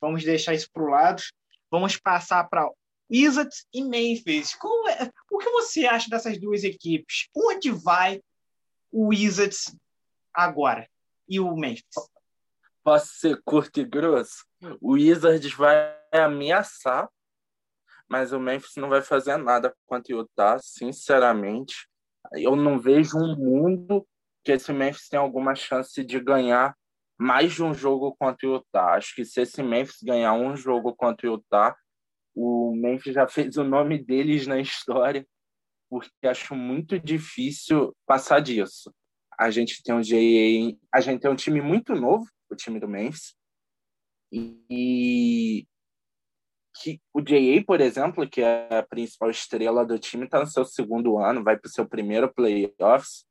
[0.00, 1.22] vamos deixar isso para o lado.
[1.70, 2.70] Vamos passar para
[3.10, 4.56] Wizards e Memphis.
[4.98, 5.10] É...
[5.30, 7.28] o que você acha dessas duas equipes?
[7.34, 8.20] Onde vai
[8.90, 9.74] o Wizards
[10.32, 10.88] agora
[11.28, 11.84] e o Memphis.
[12.84, 14.44] Posso ser curto e grosso?
[14.80, 17.08] O Wizards vai ameaçar,
[18.08, 21.88] mas o Memphis não vai fazer nada contra o Utah, sinceramente.
[22.34, 24.06] Eu não vejo um mundo
[24.44, 26.76] que esse Memphis tem alguma chance de ganhar
[27.18, 28.94] mais de um jogo contra o Utah.
[28.94, 31.76] Acho que se esse Memphis ganhar um jogo contra o Utah,
[32.34, 35.26] o Memphis já fez o nome deles na história
[35.92, 38.90] porque acho muito difícil passar disso.
[39.38, 42.88] A gente tem um JA, a gente tem um time muito novo, o time do
[42.88, 43.34] Memphis,
[44.32, 45.66] e
[46.74, 50.64] que o JA, por exemplo, que é a principal estrela do time, está no seu
[50.64, 53.26] segundo ano, vai para o seu primeiro playoffs.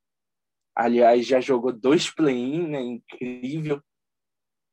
[0.75, 2.81] Aliás, já jogou dois play-in, né?
[2.81, 3.81] incrível.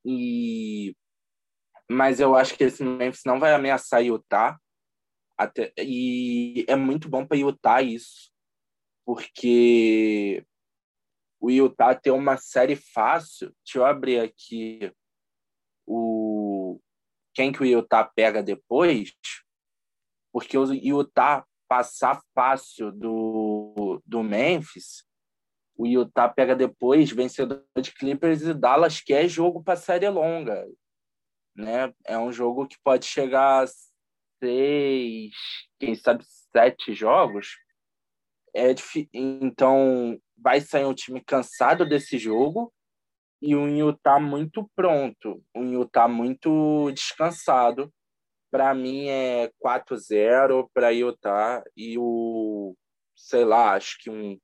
[0.04, 0.94] E
[1.90, 4.58] mas eu acho que esse Memphis não vai ameaçar Utah.
[5.38, 8.30] Até, e é muito bom para Utah isso,
[9.06, 10.44] porque
[11.40, 13.54] o Utah tem uma série fácil.
[13.64, 14.92] Deixa eu abrir aqui
[15.86, 16.17] o
[17.38, 19.12] quem que o Utah pega depois,
[20.32, 25.04] porque o Utah passar fácil do, do Memphis,
[25.76, 30.66] o Utah pega depois vencedor de Clippers e Dallas, que é jogo para série longa.
[31.54, 31.94] Né?
[32.04, 33.68] É um jogo que pode chegar a
[34.42, 35.32] seis,
[35.78, 37.56] quem sabe sete jogos.
[38.52, 38.74] É
[39.14, 42.74] então vai sair um time cansado desse jogo
[43.40, 47.92] e o Utah muito pronto, o Utah muito descansado.
[48.50, 52.74] Para mim é 4-0 para Utah e o
[53.14, 54.38] sei lá, acho que um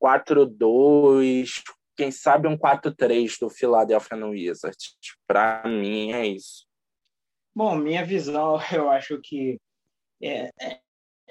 [0.00, 1.62] 4-2,
[1.96, 4.96] quem sabe um 4-3 do Philadelphia Wizards.
[5.26, 6.66] Para mim é isso.
[7.54, 9.58] Bom, minha visão, eu acho que
[10.22, 10.50] é,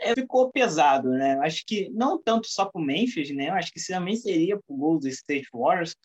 [0.02, 1.40] é, ficou pesado, né?
[1.42, 3.50] Acho que não tanto só para o Memphis, né?
[3.50, 5.96] Acho que também seria para o Golden State Warriors,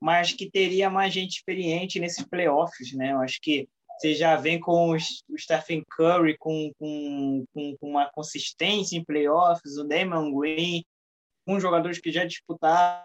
[0.00, 3.12] mas que teria mais gente experiente nesses playoffs, né?
[3.12, 4.98] Eu acho que você já vem com o
[5.38, 10.84] Stephen Curry com, com, com, uma consistência em playoffs, o Damon Green,
[11.46, 13.04] com jogadores que já disputaram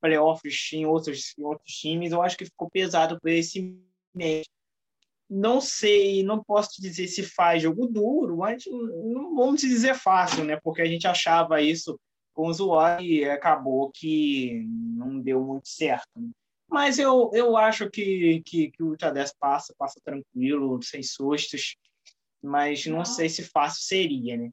[0.00, 3.78] playoffs em outros, em outros times, eu acho que ficou pesado para esse
[4.14, 4.46] mês.
[5.28, 10.44] Não sei, não posso te dizer se faz jogo duro, mas não vamos dizer fácil,
[10.44, 10.58] né?
[10.62, 11.98] Porque a gente achava isso
[12.32, 16.08] com o Zuai e acabou que não deu muito certo.
[16.70, 21.76] Mas eu, eu acho que, que, que o Tadez passa, passa tranquilo, sem sustos,
[22.42, 24.50] mas não sei se fácil seria, né?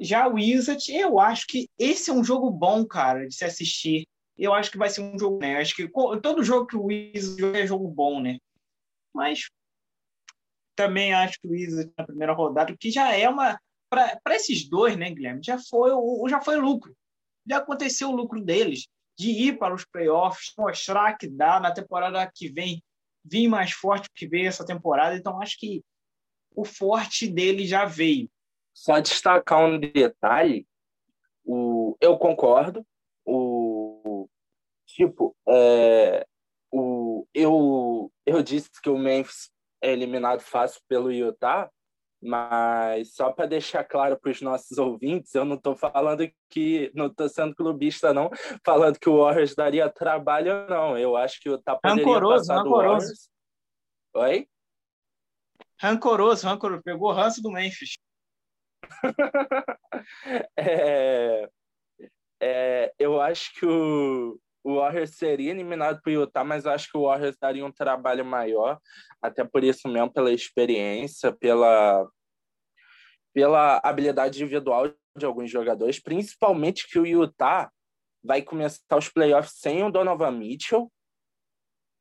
[0.00, 4.06] Já o Wizard, eu acho que esse é um jogo bom, cara, de se assistir.
[4.36, 5.58] Eu acho que vai ser um jogo, né?
[5.58, 5.88] Acho que
[6.22, 8.38] todo jogo que o Wizard é jogo bom, né?
[9.12, 9.48] Mas
[10.76, 13.58] também acho que o Wizard na primeira rodada, que já é uma
[13.88, 15.40] para esses dois, né, Guilherme?
[15.42, 16.94] Já foi o já foi lucro.
[17.48, 18.86] Já aconteceu o lucro deles
[19.18, 22.82] de ir para os playoffs, mostrar que dá na temporada que vem,
[23.24, 25.16] vir mais forte que veio essa temporada.
[25.16, 25.82] Então acho que
[26.54, 28.28] o forte dele já veio.
[28.74, 30.66] Só destacar um detalhe,
[31.44, 32.86] o, eu concordo,
[33.24, 34.28] o,
[34.86, 36.26] tipo, é,
[36.70, 39.50] o, eu, eu disse que o Memphis
[39.82, 41.70] é eliminado fácil pelo Utah,
[42.22, 47.06] mas só para deixar claro para os nossos ouvintes, eu não estou falando que não
[47.06, 48.30] estou sendo clubista não,
[48.64, 50.96] falando que o Warriors daria trabalho não.
[50.98, 52.86] Eu acho que o Utah poderia rancoroso, passar rancoroso.
[52.86, 53.30] do Warriors.
[54.14, 54.48] Oi?
[55.78, 57.96] Rancoroso, rancoroso, pegou o ranço do Memphis.
[60.56, 61.48] é,
[62.40, 67.02] é, eu acho que o, o Warriors seria eliminado o Utah, mas acho que o
[67.02, 68.80] Warriors daria um trabalho maior,
[69.22, 72.04] até por isso mesmo, pela experiência, pela,
[73.32, 77.70] pela habilidade individual de alguns jogadores, principalmente que o Utah
[78.24, 80.90] vai começar os playoffs sem o Donovan Mitchell,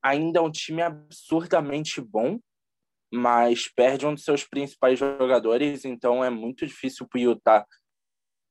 [0.04, 2.40] ainda é um time absurdamente bom,
[3.14, 7.64] mas perde um dos seus principais jogadores, então é muito difícil para o Utah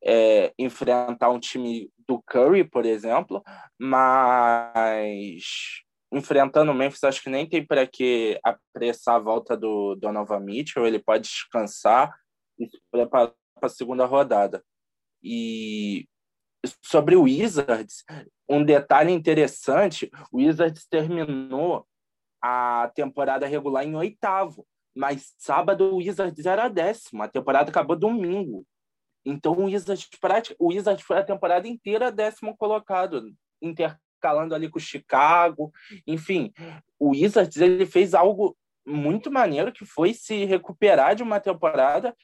[0.05, 3.43] é, enfrentar um time do Curry, por exemplo,
[3.79, 5.43] mas
[6.13, 10.87] enfrentando o Memphis, acho que nem tem para que apressar a volta do Donovan Mitchell,
[10.87, 12.15] ele pode descansar
[12.59, 14.63] e se preparar para a segunda rodada.
[15.23, 16.07] E
[16.85, 18.05] sobre o Wizards,
[18.49, 21.87] um detalhe interessante, o Wizards terminou
[22.43, 28.65] a temporada regular em oitavo, mas sábado o Wizards era décimo, a temporada acabou domingo.
[29.25, 30.09] Então o Wizards,
[30.59, 33.33] o Wizards foi a temporada inteira décimo colocado,
[33.63, 35.73] intercalando ali com o Chicago.
[36.07, 36.53] Enfim,
[36.99, 38.57] o Wizards ele fez algo
[38.87, 42.15] muito maneiro que foi se recuperar de uma temporada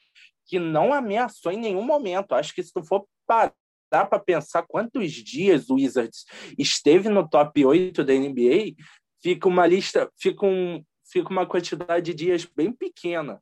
[0.45, 2.35] que não ameaçou em nenhum momento.
[2.35, 3.53] Acho que se tu for parar
[3.89, 6.25] para pensar quantos dias o Wizards
[6.57, 8.75] esteve no top 8 da NBA,
[9.21, 13.41] fica uma lista, fica, um, fica uma quantidade de dias bem pequena.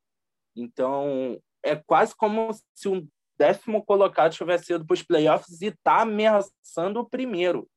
[0.55, 3.07] Então, é quase como se um
[3.39, 7.69] décimo colocado tivesse ido para os playoffs e está ameaçando o primeiro.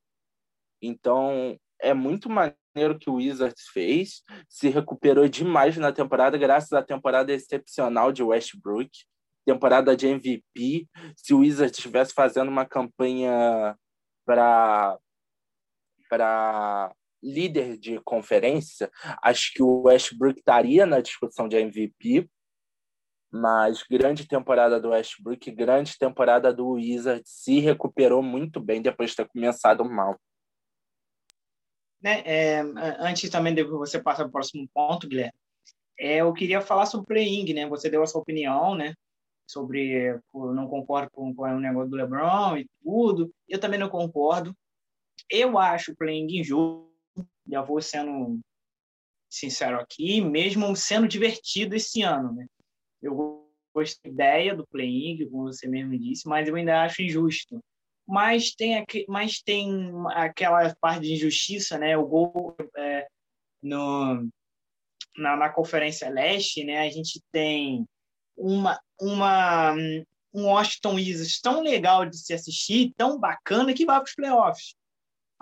[0.83, 6.83] Então, é muito maneiro que o Wizards fez, se recuperou demais na temporada, graças à
[6.83, 8.91] temporada excepcional de Westbrook,
[9.47, 10.89] temporada de MVP.
[11.17, 13.77] Se o Wizards estivesse fazendo uma campanha
[14.27, 14.99] para
[16.09, 18.91] para líder de conferência,
[19.23, 22.29] acho que o Westbrook estaria na discussão de MVP,
[23.33, 29.17] mas grande temporada do Westbrook, grande temporada do Wizard, se recuperou muito bem depois de
[29.17, 30.21] ter começado mal.
[32.03, 32.61] Né, é,
[32.99, 35.33] antes também de você passar para o próximo ponto, Guilherme,
[35.99, 37.69] é, eu queria falar sobre o playing, né?
[37.69, 38.93] Você deu a sua opinião, né?
[39.49, 43.33] Sobre não concordo com, com o negócio do LeBron e tudo.
[43.49, 44.53] Eu também não concordo.
[45.31, 46.91] Eu acho o playing injusto
[47.47, 48.41] já vou sendo
[49.31, 52.47] sincero aqui, mesmo sendo divertido esse ano, né?
[53.03, 57.61] Eu gostei da ideia do play-in, como você mesmo disse, mas eu ainda acho injusto.
[58.07, 61.97] Mas tem, aqui, mas tem aquela parte de injustiça, né?
[61.97, 63.07] O gol é,
[63.63, 64.29] no,
[65.17, 66.81] na, na Conferência Leste, né?
[66.81, 67.87] A gente tem
[68.37, 69.75] uma, uma,
[70.35, 74.75] um Washington Wizards tão legal de se assistir, tão bacana, que vai para os playoffs.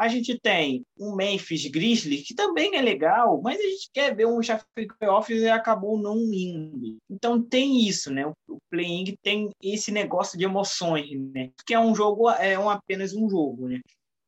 [0.01, 4.27] A gente tem um Memphis Grizzlies, que também é legal, mas a gente quer ver
[4.27, 6.97] um Sheffield Playoffs e acabou não indo.
[7.11, 8.27] Então tem isso, né?
[8.49, 11.51] O playing tem esse negócio de emoções, né?
[11.67, 13.81] Que é um jogo, é um, apenas um jogo, né?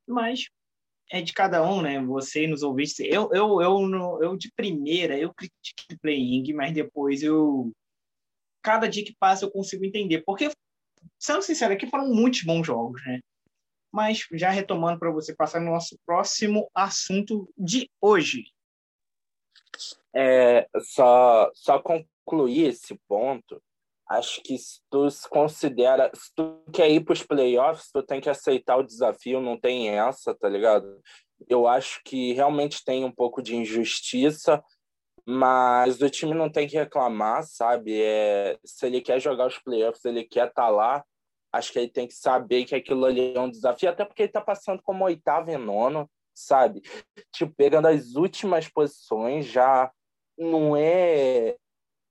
[0.07, 0.45] Mas
[1.11, 1.99] é de cada um, né?
[2.05, 3.01] Você nos ouvintes.
[3.01, 7.73] Eu, eu, eu, eu, de primeira, eu critiquei o playing, mas depois eu.
[8.63, 10.23] Cada dia que passa eu consigo entender.
[10.27, 10.51] Porque,
[11.19, 13.21] sendo sincero, aqui foram muitos bons jogos, né?
[13.93, 18.45] Mas já retomando para você passar no nosso próximo assunto de hoje.
[20.15, 23.63] É, só, só concluir esse ponto.
[24.09, 28.21] Acho que se tu se considera, se tu quer ir para os playoffs, tu tem
[28.21, 31.01] que aceitar o desafio, não tem essa, tá ligado?
[31.49, 34.63] Eu acho que realmente tem um pouco de injustiça,
[35.25, 38.03] mas o time não tem que reclamar, sabe?
[38.03, 41.05] É, se ele quer jogar os playoffs, ele quer estar tá lá,
[41.53, 44.31] acho que ele tem que saber que aquilo ali é um desafio, até porque ele
[44.31, 46.83] está passando como oitavo e nono, sabe?
[47.33, 49.93] Tipo, pegando as últimas posições, já
[50.39, 51.57] não é.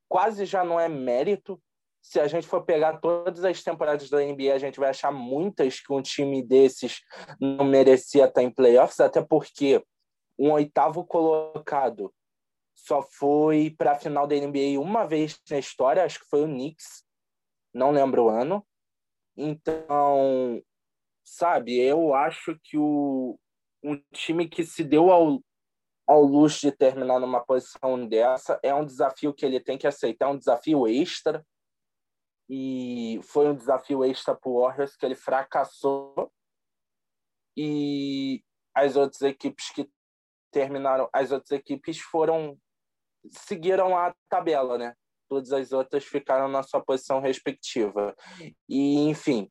[0.08, 1.60] Quase já não é mérito.
[2.00, 5.80] Se a gente for pegar todas as temporadas da NBA, a gente vai achar muitas
[5.80, 7.00] que um time desses
[7.40, 9.82] não merecia estar em playoffs, até porque
[10.38, 12.12] um oitavo colocado
[12.74, 16.48] só foi para a final da NBA uma vez na história, acho que foi o
[16.48, 17.04] Knicks,
[17.72, 18.66] não lembro o ano.
[19.36, 20.62] Então,
[21.24, 23.38] sabe, eu acho que o,
[23.82, 25.42] um time que se deu ao,
[26.06, 30.26] ao luxo de terminar numa posição dessa é um desafio que ele tem que aceitar,
[30.26, 31.44] é um desafio extra.
[32.48, 36.30] E foi um desafio extra para o Warriors que ele fracassou.
[37.56, 38.42] E
[38.74, 39.90] as outras equipes que
[40.50, 42.58] terminaram, as outras equipes foram
[43.30, 44.94] seguiram a tabela, né?
[45.32, 48.14] Todas as outras ficaram na sua posição respectiva.
[48.68, 49.50] E, enfim,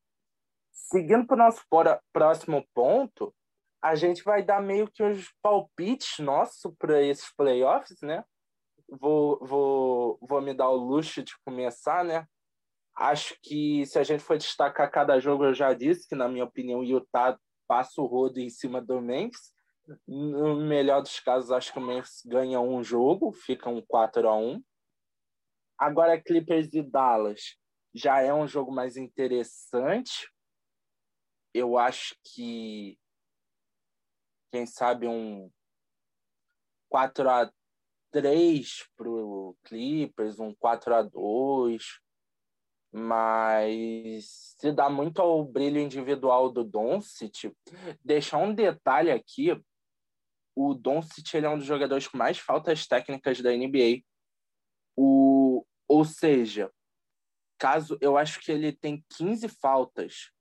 [0.71, 1.63] seguindo para o nosso
[2.13, 3.33] próximo ponto,
[3.83, 8.23] a gente vai dar meio que os palpites nossos para esses playoffs, né?
[8.87, 12.27] Vou, vou, vou me dar o luxo de começar, né?
[12.95, 16.43] Acho que se a gente for destacar cada jogo, eu já disse que, na minha
[16.43, 19.51] opinião, o Utah passa o rodo em cima do Memphis.
[20.07, 24.37] No melhor dos casos, acho que o Memphis ganha um jogo, fica um 4 a
[24.37, 24.61] 1
[25.81, 27.57] Agora, Clippers e Dallas
[27.91, 30.31] já é um jogo mais interessante.
[31.51, 32.99] Eu acho que,
[34.51, 35.51] quem sabe, um
[36.87, 37.51] 4 a
[38.11, 41.83] 3 para o Clippers, um 4 a 2
[42.93, 47.55] mas se dá muito ao brilho individual do Doncic.
[48.03, 49.49] Deixar um detalhe aqui,
[50.53, 54.03] o Doncic é um dos jogadores com mais faltas técnicas da NBA.
[54.93, 55.30] O,
[55.91, 56.71] ou seja,
[57.59, 60.31] caso eu acho que ele tem 15 faltas,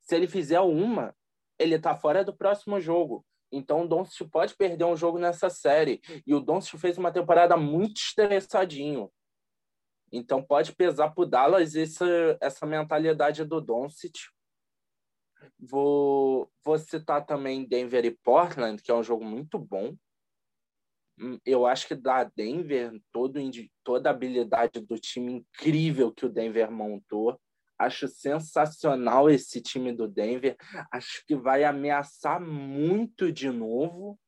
[0.00, 1.14] se ele fizer uma,
[1.58, 3.22] ele tá fora do próximo jogo.
[3.52, 6.00] Então o Doncic pode perder um jogo nessa série.
[6.26, 9.12] E o Doncic fez uma temporada muito estressadinho.
[10.10, 14.16] Então pode pesar pro Dallas essa, essa mentalidade do Doncic.
[15.58, 19.94] Vou, vou citar também Denver e Portland, que é um jogo muito bom.
[21.44, 23.40] Eu acho que da Denver, todo,
[23.82, 27.40] toda a habilidade do time incrível que o Denver montou.
[27.78, 30.56] Acho sensacional esse time do Denver.
[30.92, 34.18] Acho que vai ameaçar muito de novo.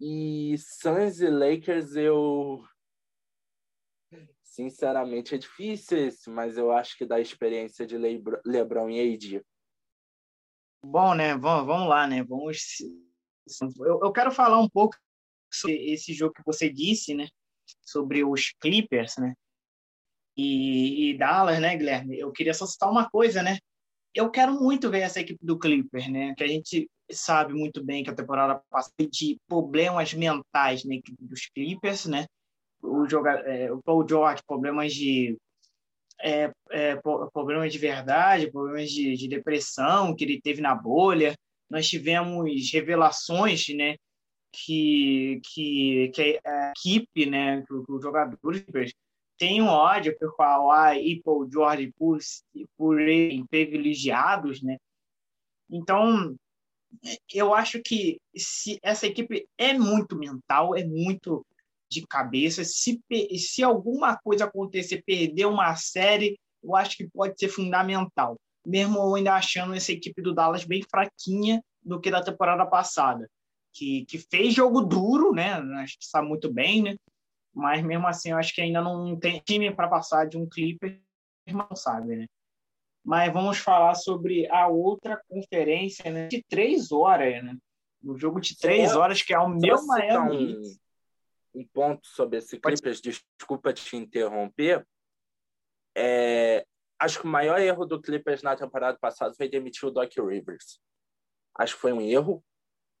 [0.00, 2.62] E Suns e Lakers, eu.
[4.42, 9.42] Sinceramente, é difícil esse, mas eu acho que dá experiência de LeBron e AD.
[10.84, 11.36] Bom, né?
[11.36, 12.22] Vamos, vamos lá, né?
[12.24, 12.58] Vamos.
[13.80, 14.96] Eu, quero falar um pouco
[15.68, 17.28] esse jogo que você disse, né?
[17.82, 19.34] Sobre os Clippers, né?
[20.36, 22.18] E, e Dallas, né, Guilherme?
[22.18, 23.58] Eu queria só citar uma coisa, né?
[24.14, 26.34] Eu quero muito ver essa equipe do Clippers, né?
[26.36, 31.24] Que a gente sabe muito bem que a temporada passada de problemas mentais na equipe
[31.24, 32.26] dos Clippers, né?
[32.82, 35.36] O, jogador, é, o Paul George, problemas de
[36.22, 36.96] é, é,
[37.32, 41.34] problemas de verdade, problemas de, de, depressão que ele teve na bolha.
[41.68, 43.96] Nós tivemos revelações, né,
[44.52, 48.94] que, que, que a equipe, né, que, os jogadores
[49.38, 52.18] têm um ódio por Kawhi e por George por,
[52.76, 54.76] por serem privilegiados, né?
[55.70, 56.36] Então,
[57.32, 61.44] eu acho que se essa equipe é muito mental, é muito
[61.90, 62.64] de cabeça.
[62.64, 63.00] Se,
[63.38, 68.36] se alguma coisa acontecer, perder uma série, eu acho que pode ser fundamental.
[68.64, 73.28] Mesmo eu ainda achando essa equipe do Dallas bem fraquinha do que da temporada passada,
[73.72, 75.54] que, que fez jogo duro, né?
[75.82, 76.96] Acho que sabe muito bem, né?
[77.54, 80.98] Mas mesmo assim, eu acho que ainda não tem time para passar de um Clippers,
[81.46, 82.26] não sabe, né?
[83.04, 87.56] Mas vamos falar sobre a outra conferência né, de três horas, né?
[88.00, 90.56] No jogo de três horas, que é o meu Miami.
[90.56, 94.86] Um, um ponto sobre esse Clippers, desculpa te interromper.
[95.96, 96.64] É,
[96.98, 100.80] acho que o maior erro do Clippers na temporada passada foi demitir o Doc Rivers.
[101.58, 102.42] Acho que foi um erro.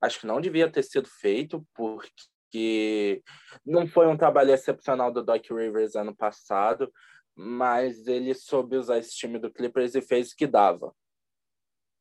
[0.02, 3.22] Acho que não devia ter sido feito, porque
[3.64, 6.92] não foi um trabalho excepcional do Doc Rivers ano passado,
[7.34, 10.92] mas ele soube usar esse time do Clippers e fez o que dava.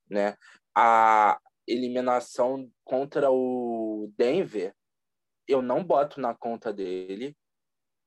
[0.09, 0.35] Né?
[0.75, 4.75] A eliminação contra o Denver,
[5.47, 7.37] eu não boto na conta dele.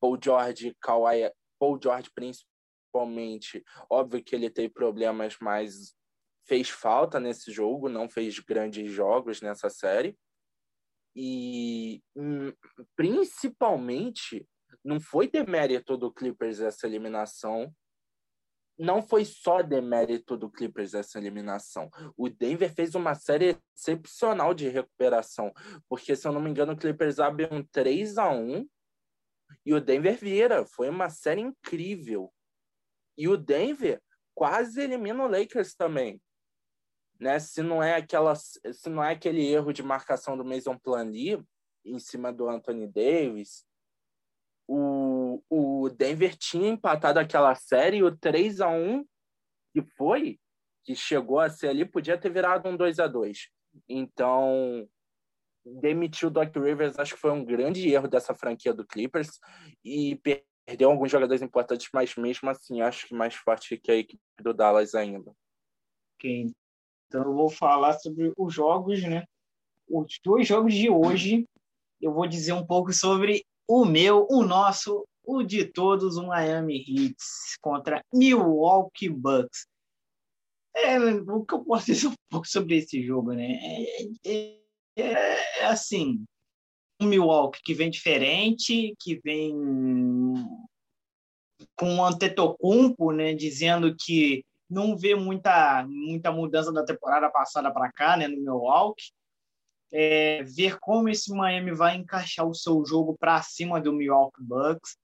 [0.00, 5.94] Paul George, Kawhi, Paul George principalmente, óbvio que ele teve problemas, mas
[6.46, 10.16] fez falta nesse jogo, não fez grandes jogos nessa série.
[11.16, 12.52] E hum,
[12.96, 14.46] principalmente
[14.84, 17.74] não foi demérito do Clippers essa eliminação.
[18.76, 21.88] Não foi só demérito do Clippers essa eliminação.
[22.16, 25.52] O Denver fez uma série excepcional de recuperação,
[25.88, 28.68] porque se eu não me engano, o Clippers abre um 3 a 1
[29.64, 30.66] e o Denver vira.
[30.66, 32.34] Foi uma série incrível.
[33.16, 34.02] E o Denver
[34.34, 36.20] quase elimina o Lakers também
[37.24, 37.38] né?
[37.38, 41.42] Se não é aquela, se não é aquele erro de marcação do Mason Plani
[41.82, 43.64] em cima do Anthony Davis,
[44.68, 49.04] o, o Denver tinha empatado aquela série, o 3 a 1
[49.72, 50.38] que foi,
[50.84, 53.48] que chegou a ser ali, podia ter virado um 2 a 2
[53.88, 54.86] Então,
[55.64, 59.40] demitiu o Doc Rivers, acho que foi um grande erro dessa franquia do Clippers
[59.82, 60.20] e
[60.66, 64.52] perdeu alguns jogadores importantes, mas mesmo assim acho que mais forte que a equipe do
[64.52, 65.34] Dallas ainda.
[66.16, 66.54] Ok,
[67.14, 69.24] então eu vou falar sobre os jogos, né?
[69.88, 71.46] Os dois jogos de hoje,
[72.00, 76.78] eu vou dizer um pouco sobre o meu, o nosso, o de todos, o Miami
[76.78, 77.14] Heat
[77.60, 79.68] contra Milwaukee Bucks.
[80.76, 83.52] É, o que eu posso dizer um pouco sobre esse jogo, né?
[83.62, 84.58] É, é,
[84.96, 86.24] é, é assim,
[87.00, 89.54] um Milwaukee que vem diferente, que vem
[91.76, 94.44] com o Antetokounmpo, né, dizendo que
[94.74, 99.12] não vê muita, muita mudança da temporada passada para cá, né, no Milwaukee.
[99.92, 104.96] É, ver como esse Miami vai encaixar o seu jogo para cima do Milwaukee Bucks,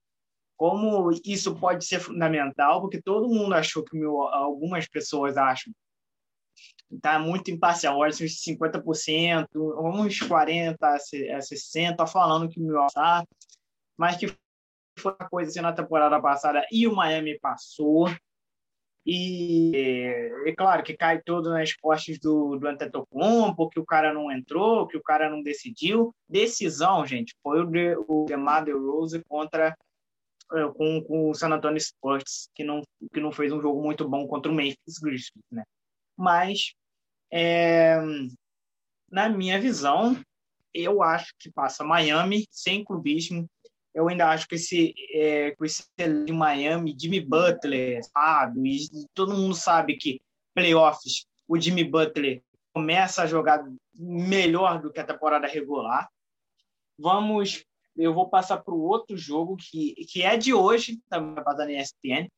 [0.57, 5.73] como isso pode ser fundamental, porque todo mundo achou que meu, algumas pessoas acham
[6.91, 13.25] está muito imparcial, olha, uns 50%, uns 40% a 60%, falando que o Milwaukee está,
[13.97, 14.27] mas que
[14.99, 18.07] foi uma coisa assim na temporada passada e o Miami passou.
[19.05, 19.71] E
[20.45, 24.87] é claro que cai tudo nas costas do, do Antetokounmpo, que o cara não entrou,
[24.87, 26.13] que o cara não decidiu.
[26.29, 29.75] Decisão, gente, foi o, de, o DeMar DeRozan contra
[30.53, 32.81] é, com, com o San Antonio Spurs, que não,
[33.13, 35.63] que não fez um jogo muito bom contra o Memphis Grizzlies, né?
[36.17, 36.73] Mas,
[37.31, 37.97] é,
[39.09, 40.19] na minha visão,
[40.73, 43.49] eu acho que passa Miami sem clubismo,
[43.93, 48.77] eu ainda acho que esse, é, com esse de Miami, Jimmy Butler, sabe?
[48.77, 50.21] E todo mundo sabe que
[50.53, 52.41] playoffs, o Jimmy Butler
[52.73, 53.63] começa a jogar
[53.93, 56.09] melhor do que a temporada regular.
[56.97, 57.65] Vamos,
[57.95, 61.65] eu vou passar para o outro jogo que, que é de hoje, também vai passar
[61.65, 62.29] na ESPN,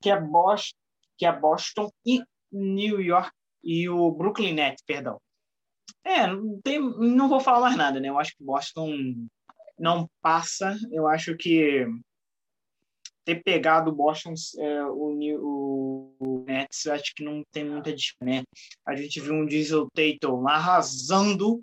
[0.00, 0.78] que é Boston,
[1.18, 3.30] que é Boston e New York
[3.62, 5.20] e o Brooklyn Nets, perdão.
[6.04, 8.08] É, não, tem, não vou falar mais nada, né?
[8.08, 9.26] Eu acho que Boston
[9.78, 10.76] não passa.
[10.90, 11.86] Eu acho que
[13.24, 18.44] ter pegado o Boston, é, o, o, Nets, acho que não tem muita diferença.
[18.44, 18.60] Né?
[18.86, 21.60] A gente viu um Diesel Tatum arrasando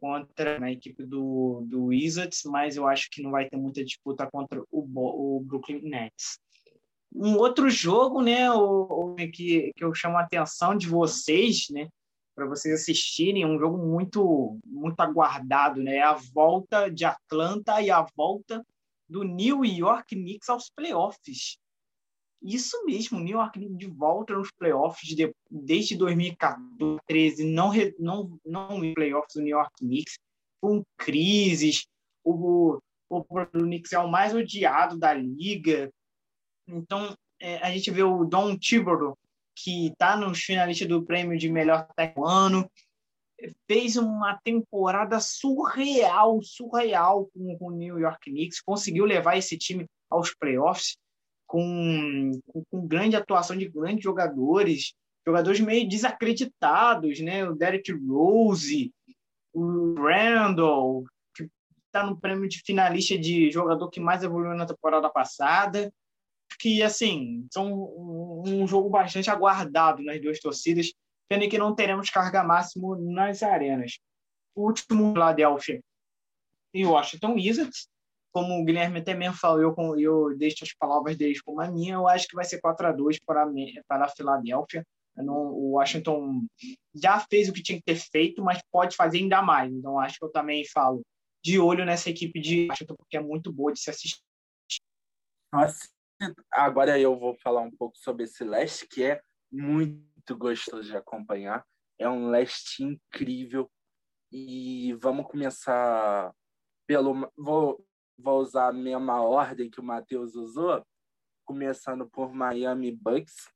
[0.00, 4.28] contra a equipe do, do Wizards, mas eu acho que não vai ter muita disputa
[4.30, 6.38] contra o, o Brooklyn Nets.
[7.14, 11.88] Um outro jogo, né, o, o, que, que eu chamo a atenção de vocês, né,
[12.34, 15.96] para vocês assistirem, um jogo muito muito aguardado, né?
[15.96, 18.64] É a volta de Atlanta e a volta
[19.08, 21.58] do New York Knicks aos playoffs.
[22.42, 28.94] Isso mesmo, New York Knicks de volta nos playoffs de, desde 2014, não não não
[28.94, 30.18] playoffs do New York Knicks
[30.60, 31.86] com crises.
[32.24, 32.80] O
[33.12, 33.22] o,
[33.52, 35.92] Knicks é o mais odiado da liga.
[36.66, 39.16] Então, é, a gente vê o Don Thibodeau
[39.54, 41.86] que está nos finalistas do prêmio de melhor
[42.24, 42.70] ano.
[43.66, 50.34] fez uma temporada surreal, surreal com, o New York Knicks, conseguiu levar esse time aos
[50.34, 50.96] playoffs
[51.46, 54.94] com, com, com grande atuação de grandes jogadores,
[55.26, 57.48] jogadores meio desacreditados, né?
[57.48, 58.92] O Derek Rose,
[59.52, 61.48] o Randall, que
[61.86, 65.92] está no prêmio de finalista de jogador que mais evoluiu na temporada passada,
[66.58, 67.92] que assim são
[68.46, 70.92] um jogo bastante aguardado nas duas torcidas,
[71.28, 73.98] tendo que não teremos carga máximo nas arenas.
[74.54, 75.80] O último, Philadelphia
[76.74, 77.88] e Washington Wizards,
[78.32, 82.08] como o Guilherme também falou, eu, eu deixo as palavras deles como a minha, eu
[82.08, 83.46] acho que vai ser 4 a 2 para,
[83.86, 84.84] para a Filadélfia.
[85.14, 86.46] O Washington
[86.94, 89.70] já fez o que tinha que ter feito, mas pode fazer ainda mais.
[89.70, 91.02] Então, acho que eu também falo
[91.44, 94.22] de olho nessa equipe de Washington, porque é muito boa de se assistir.
[95.52, 95.86] Nossa,
[96.50, 99.20] agora eu vou falar um pouco sobre esse leste, que é
[99.50, 101.64] muito gostoso de acompanhar.
[101.98, 103.70] É um leste incrível.
[104.30, 106.32] E vamos começar
[106.86, 107.30] pelo.
[107.36, 107.84] Vou,
[108.18, 110.84] vou usar a mesma ordem que o Matheus usou,
[111.44, 113.48] começando por Miami Bucks.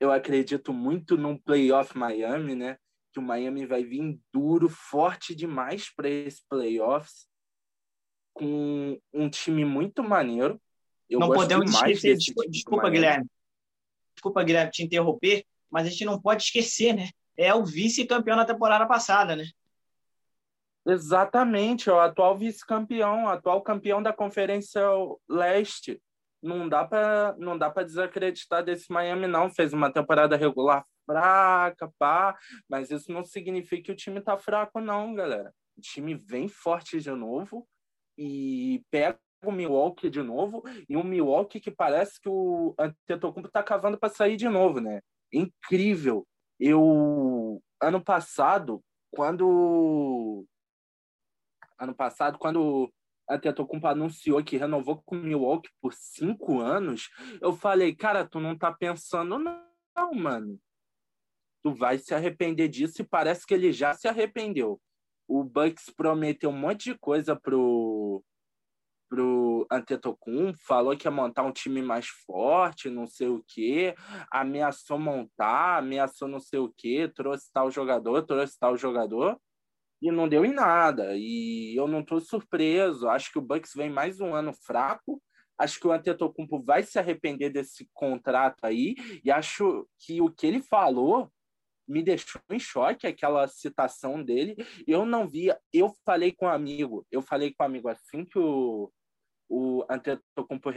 [0.00, 2.78] Eu acredito muito num playoff Miami, né?
[3.12, 7.28] Que o Miami vai vir duro, forte demais para esse playoffs,
[8.34, 10.60] com um time muito maneiro.
[11.08, 13.26] Eu não podemos esquecer, desculpa, desculpa Guilherme.
[14.14, 17.10] Desculpa, Guilherme, te interromper, mas a gente não pode esquecer, né?
[17.36, 19.44] É o vice-campeão na temporada passada, né?
[20.86, 24.80] Exatamente, o atual vice-campeão, o atual campeão da Conferência
[25.28, 26.00] Leste.
[26.42, 31.92] Não dá para não dá para desacreditar desse Miami não, fez uma temporada regular fraca,
[31.98, 32.36] pá,
[32.68, 35.52] mas isso não significa que o time tá fraco não, galera.
[35.76, 37.66] O time vem forte de novo
[38.16, 43.62] e pega o Milwaukee de novo e um Milwaukee que parece que o Antetokounmpo tá
[43.62, 45.00] cavando para sair de novo, né?
[45.32, 46.26] Incrível.
[46.58, 50.44] Eu ano passado, quando
[51.78, 52.90] ano passado, quando
[53.28, 57.10] Antetokounmpo anunciou que renovou com o Milwaukee por cinco anos,
[57.40, 60.58] eu falei, cara, tu não tá pensando não, mano.
[61.62, 64.80] Tu vai se arrepender disso e parece que ele já se arrependeu.
[65.28, 68.22] O Bucks prometeu um monte de coisa pro
[69.08, 73.94] pro Antetokounmpo, falou que ia montar um time mais forte, não sei o quê,
[74.30, 79.38] ameaçou montar, ameaçou não sei o quê, trouxe tal jogador, trouxe tal jogador
[80.00, 81.14] e não deu em nada.
[81.16, 83.08] E eu não estou surpreso.
[83.08, 85.22] Acho que o Bucks vem mais um ano fraco.
[85.58, 88.94] Acho que o Antetokounmpo vai se arrepender desse contrato aí.
[89.24, 91.30] E acho que o que ele falou
[91.88, 94.56] me deixou em choque, aquela citação dele.
[94.86, 95.58] Eu não via.
[95.72, 97.06] Eu falei com um amigo.
[97.10, 98.92] Eu falei com um amigo assim que o,
[99.48, 100.70] o Antetokounmpo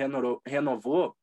[0.45, 1.15] renovou.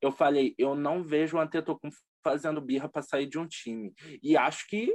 [0.00, 3.92] Eu falei, eu não vejo o Antetokounmpo fazendo birra para sair de um time.
[4.22, 4.94] E acho que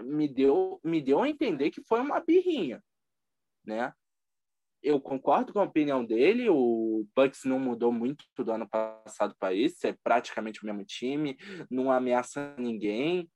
[0.00, 2.82] me deu, me deu a entender que foi uma birrinha,
[3.64, 3.92] né?
[4.82, 9.54] Eu concordo com a opinião dele, o Bucks não mudou muito do ano passado para
[9.54, 11.36] esse, é praticamente o mesmo time,
[11.70, 13.30] não ameaça ninguém,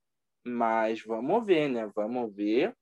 [0.44, 1.88] mas vamos ver, né?
[1.94, 2.76] Vamos ver.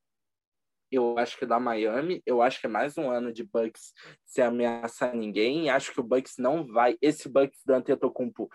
[0.94, 3.92] Eu acho que da Miami, eu acho que é mais um ano de Bucks
[4.24, 5.68] sem ameaçar ninguém.
[5.68, 6.96] Acho que o Bucks não vai.
[7.02, 8.48] Esse Bucks do Antetokounmpo,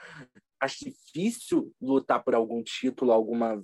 [0.58, 3.62] acho difícil lutar por algum título, alguma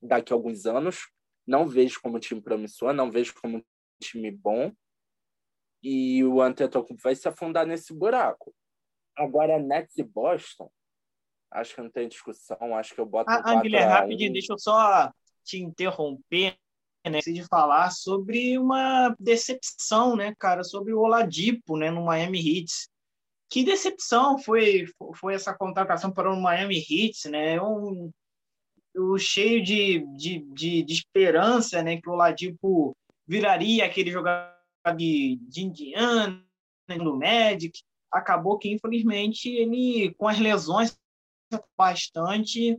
[0.00, 1.10] daqui a alguns anos.
[1.44, 3.64] Não vejo como time promissor, não vejo como
[4.00, 4.72] time bom.
[5.82, 8.54] E o Antetokounmpo vai se afundar nesse buraco.
[9.16, 10.70] Agora, Nets e Boston,
[11.50, 12.76] acho que não tem discussão.
[12.76, 13.28] Acho que eu boto.
[13.28, 15.12] Ah, Guilherme, rapidinho, deixa eu só
[15.42, 16.56] te interromper
[17.10, 22.70] né, de falar sobre uma decepção, né, cara, sobre o Oladipo, né, no Miami Heat.
[23.50, 24.86] Que decepção foi
[25.16, 27.56] foi essa contratação para o Miami Heat, né?
[27.56, 28.10] É um
[29.18, 32.96] cheio de, de, de, de, esperança, né, que o Oladipo
[33.26, 34.52] viraria aquele jogador
[34.96, 36.44] de, de Indiana,
[36.88, 37.80] do Magic,
[38.10, 40.98] acabou que, infelizmente, ele, com as lesões
[41.76, 42.78] bastante,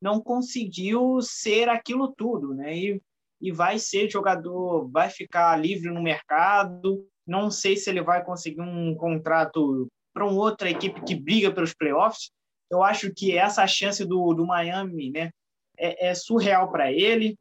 [0.00, 3.02] não conseguiu ser aquilo tudo, né, e,
[3.40, 8.60] e vai ser jogador, vai ficar livre no mercado, não sei se ele vai conseguir
[8.60, 12.30] um contrato para uma outra equipe que briga pelos playoffs,
[12.70, 15.30] eu acho que essa chance do, do Miami, né,
[15.76, 17.36] é, é surreal para ele,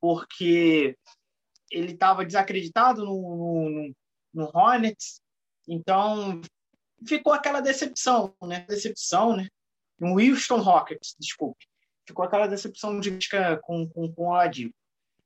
[0.00, 0.96] porque
[1.70, 3.94] ele estava desacreditado no, no,
[4.34, 5.20] no, Hornets,
[5.68, 6.40] então
[7.06, 8.64] ficou aquela decepção, né?
[8.68, 9.48] Decepção, né?
[9.98, 11.66] No Houston Rockets, desculpe.
[12.06, 13.18] Ficou aquela decepção de
[13.62, 14.72] com, com, com o.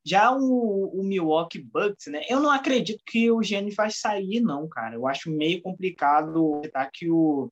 [0.05, 2.23] Já o, o, Milwaukee Bucks, né?
[2.29, 4.97] Eu não acredito que o Giannis vai sair, não, cara.
[4.97, 7.49] Eu acho meio complicado tá, que o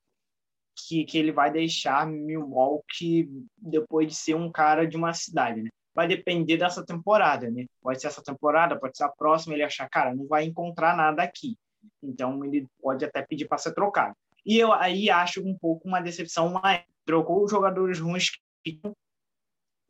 [0.75, 5.69] que, que ele vai deixar Milwaukee depois de ser um cara de uma cidade, né?
[5.93, 7.65] vai depender dessa temporada, né?
[7.81, 11.21] Pode ser essa temporada, pode ser a próxima, ele achar, cara, não vai encontrar nada
[11.21, 11.57] aqui.
[12.01, 14.15] Então ele pode até pedir para ser trocado.
[14.45, 18.31] E eu aí acho um pouco uma decepção, mas trocou os jogadores ruins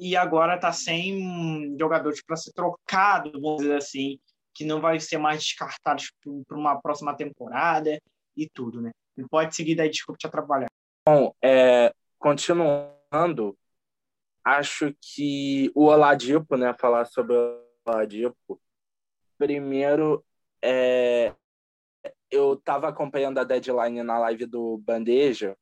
[0.02, 4.20] e agora está sem jogadores para ser trocado, vamos dizer assim,
[4.52, 6.12] que não vai ser mais descartados
[6.48, 8.02] para uma próxima temporada
[8.36, 8.90] e tudo, né?
[9.16, 10.66] Ele pode seguir daí, desculpa te atrapalhar.
[11.08, 13.56] Bom, é, continuando,
[14.44, 18.60] acho que o Oladipo, né, falar sobre o Oladipo,
[19.38, 20.26] primeiro,
[20.64, 21.36] é,
[22.32, 25.56] eu estava acompanhando a deadline na live do Bandeja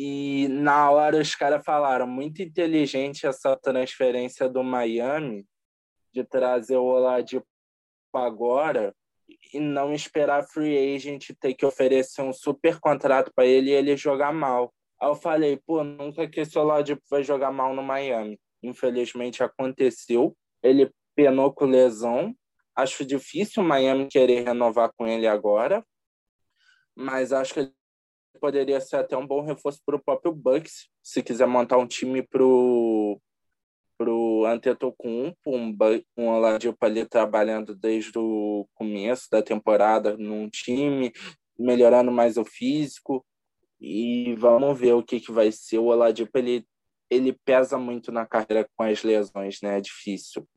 [0.00, 5.44] e na hora os caras falaram muito inteligente essa transferência do Miami
[6.14, 7.44] de trazer o Oladipo
[8.14, 8.94] agora
[9.52, 13.96] e não esperar free agent ter que oferecer um super contrato para ele e ele
[13.96, 14.72] jogar mal.
[15.00, 18.38] Aí eu falei, pô, nunca que esse Oladipo vai jogar mal no Miami.
[18.62, 20.32] Infelizmente aconteceu.
[20.62, 22.32] Ele penou com lesão.
[22.72, 25.84] Acho difícil o Miami querer renovar com ele agora,
[26.94, 27.77] mas acho que
[28.38, 32.22] poderia ser até um bom reforço para o próprio Bucks, se quiser montar um time
[32.22, 33.20] pro
[33.98, 35.76] pro Antetokounmpo, um,
[36.16, 41.12] um Oladipo ali trabalhando desde o começo da temporada num time,
[41.58, 43.26] melhorando mais o físico,
[43.80, 45.78] e vamos ver o que, que vai ser.
[45.78, 46.64] O Oladipo, ele,
[47.10, 49.78] ele pesa muito na carreira com as lesões, né?
[49.78, 50.48] É difícil.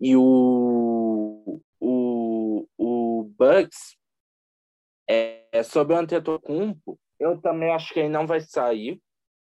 [0.00, 3.96] E o, o, o Bucks,
[5.08, 9.00] é, sobre o Antetokounmpo, eu também acho que ele não vai sair.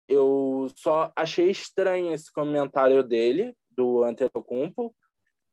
[0.08, 4.95] Eu só achei estranho esse comentário dele, do Antetokounmpo,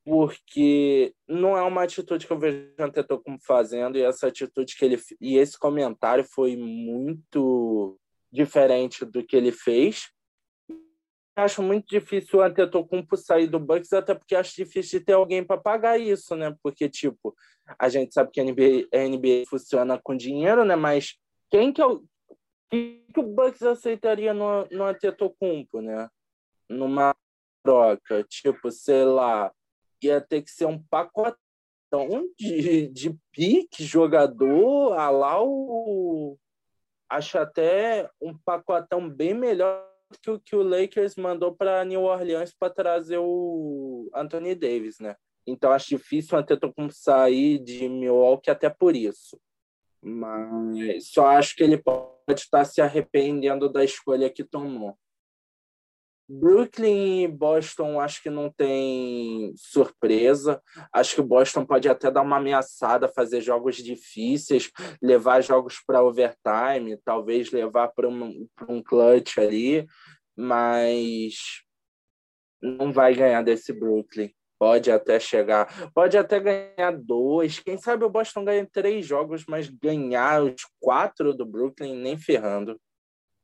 [0.05, 4.85] porque não é uma atitude que eu vejo o Antetokounmpo fazendo e essa atitude que
[4.85, 7.99] ele e esse comentário foi muito
[8.31, 10.11] diferente do que ele fez.
[11.37, 15.43] Acho muito difícil o Antetokounmpo sair do Bucks, até porque acho difícil de ter alguém
[15.43, 16.55] para pagar isso, né?
[16.63, 17.35] Porque tipo,
[17.79, 20.77] a gente sabe que a NBA, a NBA funciona com dinheiro, né?
[20.77, 21.17] Mas
[21.55, 22.05] quem que o
[22.69, 26.09] que, que o Bucks aceitaria no, no Antetokounmpo, né?
[26.69, 27.15] Numa
[27.63, 29.53] troca, tipo, sei lá,
[30.03, 31.39] ia ter que ser um pacotão
[32.37, 36.37] de, de pique, jogador, a lá o.
[37.09, 39.89] Acho até um pacotão bem melhor
[40.21, 45.15] que o que o Lakers mandou para New Orleans para trazer o Anthony Davis, né?
[45.47, 49.39] Então acho difícil o Antetokounmpo sair de Milwaukee até por isso.
[50.05, 54.97] Mas só acho que ele pode estar se arrependendo da escolha que tomou.
[56.29, 60.61] Brooklyn e Boston acho que não tem surpresa.
[60.93, 64.71] Acho que Boston pode até dar uma ameaçada, fazer jogos difíceis,
[65.03, 69.87] levar jogos para overtime, talvez levar para um, um clutch ali,
[70.37, 71.63] mas
[72.63, 74.33] não vai ganhar desse Brooklyn.
[74.65, 77.59] Pode até chegar, pode até ganhar dois.
[77.59, 82.81] Quem sabe o Boston ganha três jogos, mas ganhar os quatro do Brooklyn nem ferrando.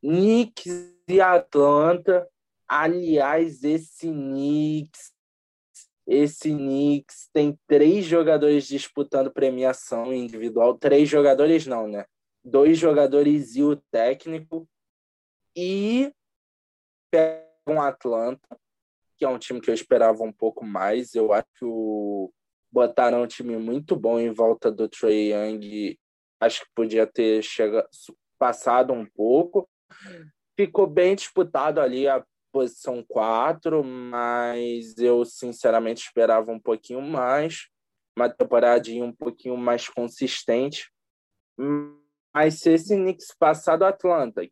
[0.03, 2.27] Knicks e Atlanta
[2.73, 5.13] Aliás, esse Knicks,
[6.07, 10.79] esse Knicks tem três jogadores disputando premiação individual.
[10.79, 12.05] Três jogadores não, né?
[12.45, 14.69] Dois jogadores e o técnico.
[15.57, 16.15] E
[17.11, 18.57] pegam Atlanta,
[19.21, 21.15] que é um time que eu esperava um pouco mais.
[21.15, 22.33] Eu acho que o...
[22.73, 25.99] botaram um time muito bom em volta do Trey Young.
[26.41, 27.87] Acho que podia ter chegado,
[28.39, 29.69] passado um pouco.
[30.59, 37.69] Ficou bem disputado ali a posição 4, mas eu sinceramente esperava um pouquinho mais,
[38.17, 40.91] uma temporadinha um pouquinho mais consistente.
[42.35, 44.43] Mas se esse Knicks passar do Atlanta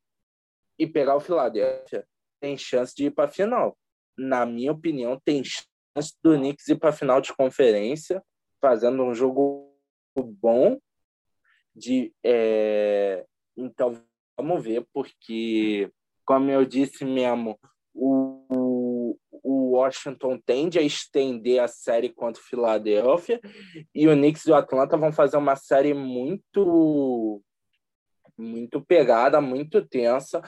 [0.78, 2.06] e pegar o Philadelphia,
[2.38, 3.76] tem chance de ir para a final.
[4.18, 8.22] Na minha opinião, tem chance do Knicks ir para a final de conferência,
[8.60, 9.72] fazendo um jogo
[10.16, 10.78] bom.
[11.74, 13.24] De, é...
[13.56, 14.02] Então,
[14.36, 15.90] vamos ver, porque,
[16.24, 17.58] como eu disse mesmo,
[17.94, 23.40] o, o Washington tende a estender a série contra o Philadelphia
[23.94, 27.42] e o Knicks e o Atlanta vão fazer uma série muito
[28.36, 30.40] muito pegada, muito tensa.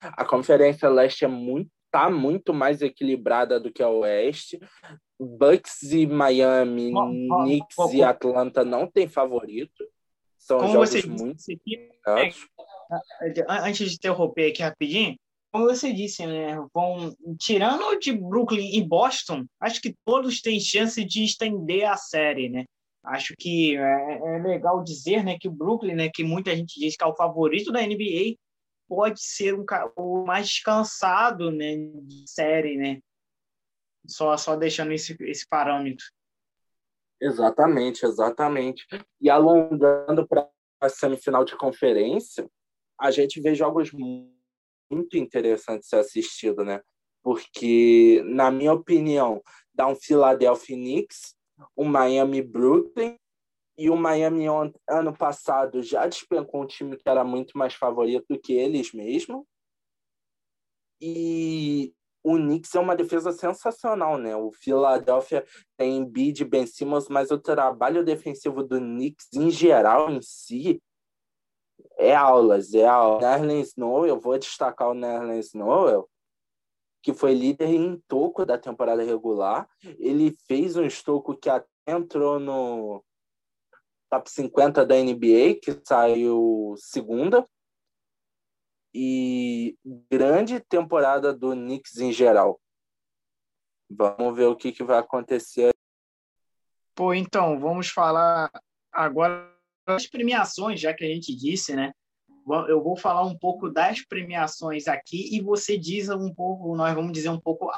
[0.00, 4.58] A Conferência Leste é muito tá muito mais equilibrada do que a Oeste.
[5.18, 9.84] Bucks e Miami, oh, Knicks oh, oh, e Atlanta não tem favorito.
[10.38, 11.36] São Como jogos muito.
[11.36, 11.60] Disse,
[13.48, 15.16] antes de interromper aqui rapidinho,
[15.52, 16.56] como você disse, né?
[16.72, 22.48] Vão tirando de Brooklyn e Boston, acho que todos têm chance de estender a série,
[22.48, 22.64] né?
[23.02, 26.96] Acho que é, é, legal dizer, né, que o Brooklyn, né, que muita gente diz
[26.96, 28.36] que é o favorito da NBA,
[28.90, 29.64] pode ser um,
[29.96, 33.00] o mais descansado, né, de série, né?
[34.04, 36.04] Só, só deixando esse, esse parâmetro.
[37.20, 38.84] Exatamente, exatamente.
[39.20, 42.50] E alongando para a semifinal de conferência,
[43.00, 46.80] a gente vê jogos muito interessantes ser assistido, né?
[47.22, 49.40] Porque, na minha opinião,
[49.72, 51.36] dá um Philadelphia Knicks,
[51.76, 53.19] um Miami Brooklyn
[53.80, 54.44] e o Miami
[54.86, 59.42] ano passado já despencou um time que era muito mais favorito do que eles mesmos.
[61.00, 64.36] E o Knicks é uma defesa sensacional, né?
[64.36, 65.46] O Philadelphia
[65.78, 70.82] tem bid Ben Simmons, mas o trabalho defensivo do Knicks em geral em si
[71.96, 73.22] é aulas, é aulas.
[73.22, 76.06] Nerlens Snow, eu vou destacar o Nerlens Snow,
[77.02, 79.66] que foi líder em toco da temporada regular.
[79.98, 83.02] Ele fez um estoco que até entrou no
[84.10, 87.46] top 50 da NBA, que saiu segunda
[88.92, 89.78] e
[90.10, 92.60] grande temporada do Knicks em geral.
[93.88, 95.72] Vamos ver o que, que vai acontecer.
[96.94, 98.50] Pô, então, vamos falar
[98.92, 99.48] agora
[99.86, 101.92] das premiações, já que a gente disse, né?
[102.68, 107.12] Eu vou falar um pouco das premiações aqui e você diz um pouco, nós vamos
[107.12, 107.70] dizer um pouco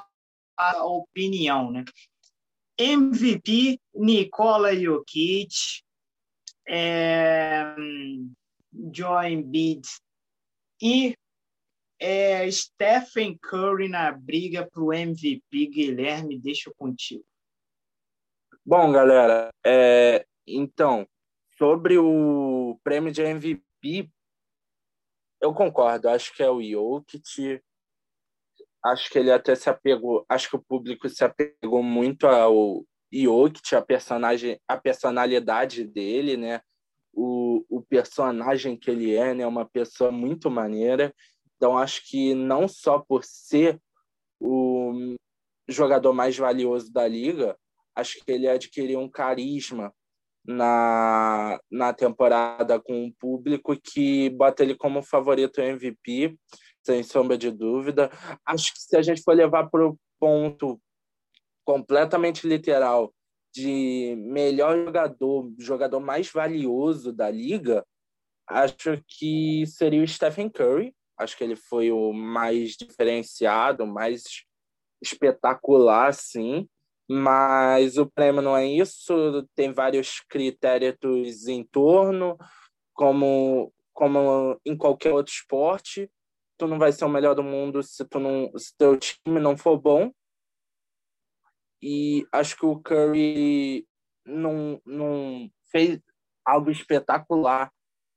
[0.56, 1.84] a opinião, né?
[2.78, 5.82] MVP Nikola Jokic,
[6.66, 7.74] é,
[8.94, 9.86] Joe Embiid
[10.80, 11.14] e
[12.00, 15.66] é, Stephen Curry na briga para o MVP.
[15.66, 17.24] Guilherme, deixa contigo.
[18.64, 21.06] Bom, galera, é, então,
[21.56, 24.10] sobre o prêmio de MVP,
[25.40, 26.08] eu concordo.
[26.08, 27.60] Acho que é o Jokic.
[28.84, 30.24] Acho que ele até se apegou.
[30.28, 36.60] Acho que o público se apegou muito ao Jokic, a personagem, a personalidade dele, né?
[37.12, 39.46] o, o personagem que ele é, né?
[39.46, 41.14] Uma pessoa muito maneira.
[41.56, 43.80] Então, acho que não só por ser
[44.40, 45.14] o
[45.68, 47.56] jogador mais valioso da liga,
[47.94, 49.94] acho que ele adquiriu um carisma
[50.44, 56.36] na, na temporada com o público que bota ele como favorito MVP,
[56.84, 58.10] sem sombra de dúvida.
[58.44, 60.80] Acho que se a gente for levar para o ponto
[61.64, 63.12] completamente literal,
[63.54, 67.84] de melhor jogador, jogador mais valioso da liga,
[68.48, 70.94] acho que seria o Stephen Curry.
[71.18, 74.22] Acho que ele foi o mais diferenciado, mais
[75.02, 76.68] espetacular, sim.
[77.08, 82.38] Mas o prêmio não é isso, tem vários critérios em torno,
[82.94, 86.10] como, como em qualquer outro esporte.
[86.56, 89.56] Tu não vai ser o melhor do mundo se tu não, se teu time não
[89.56, 90.10] for bom.
[91.82, 93.86] E acho que o Curry
[94.24, 96.00] não, não fez
[96.44, 97.70] algo espetacular,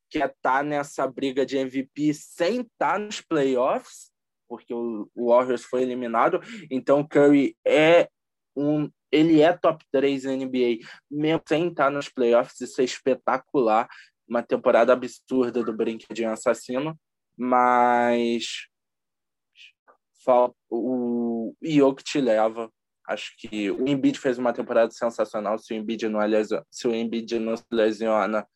[0.10, 4.12] que é estar tá nessa briga de MVP sem estar tá nos playoffs,
[4.48, 6.40] porque o Warriors foi eliminado.
[6.70, 8.08] Então, o Curry é
[8.56, 12.84] um ele é top 3 na NBA, mesmo sem estar tá nos playoffs, isso é
[12.84, 13.88] espetacular.
[14.28, 17.00] Uma temporada absurda do Brinquedinho Assassino,
[17.38, 18.68] mas
[20.70, 22.70] o Jokic te leva.
[23.08, 25.58] Acho que o Embiid fez uma temporada sensacional.
[25.60, 28.48] Se o Embiid não, é se o Embiid não se lesiona,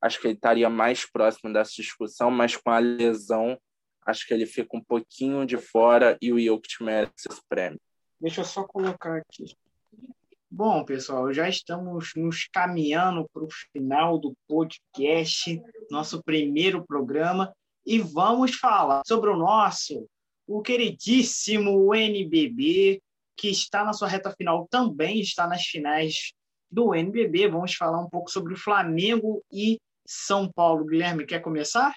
[0.00, 3.58] acho que ele estaria mais próximo dessa discussão, mas com a lesão,
[4.06, 7.80] acho que ele fica um pouquinho de fora e o Jokic merece esse prêmio.
[8.20, 9.56] Deixa eu só colocar aqui.
[10.48, 17.52] Bom, pessoal, já estamos nos caminhando para o final do podcast, nosso primeiro programa,
[17.84, 20.08] e vamos falar sobre o nosso,
[20.46, 23.02] o queridíssimo NBB,
[23.36, 26.32] que está na sua reta final, também está nas finais
[26.70, 27.48] do NBB.
[27.48, 30.84] Vamos falar um pouco sobre o Flamengo e São Paulo.
[30.84, 31.94] Guilherme, quer começar?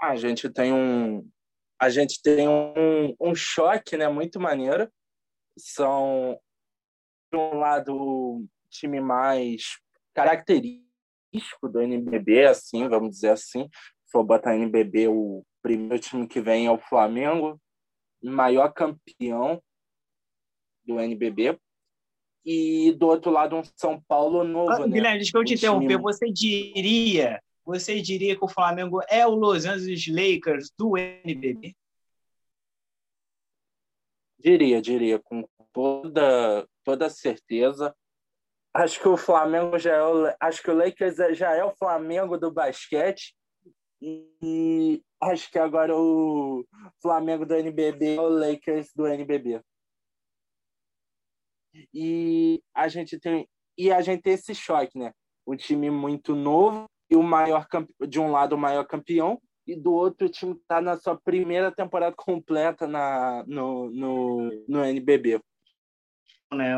[0.00, 1.28] A gente tem um,
[1.78, 4.90] a gente tem um, um choque, né, muito maneiro.
[5.56, 6.38] São
[7.32, 9.78] de um lado o time mais
[10.14, 13.68] característico do NBB, assim, vamos dizer assim.
[14.04, 17.60] Se for botar NBB, o primeiro time que vem é o Flamengo,
[18.22, 19.62] maior campeão
[20.84, 21.58] do NBB.
[22.44, 24.70] E do outro lado, um São Paulo novo.
[24.70, 24.88] Ah, né?
[24.88, 25.98] Guilherme, deixa eu te interromper.
[25.98, 31.76] Você diria, você diria que o Flamengo é o Los Angeles Lakers do NBB?
[34.38, 37.94] Diria, diria, com toda, toda certeza.
[38.72, 42.38] Acho que o Flamengo já é o, acho que o Lakers já é o Flamengo
[42.38, 43.34] do basquete
[44.00, 46.64] e acho que agora o
[47.02, 49.60] Flamengo do NBB é o Lakers do NBB.
[51.92, 55.12] E a gente tem e a gente tem esse choque, né?
[55.46, 57.66] Um time muito novo e o maior
[58.08, 61.70] de um lado o maior campeão e do outro time que está na sua primeira
[61.70, 65.40] temporada completa na, no, no, no NBB.
[66.50, 66.72] Né,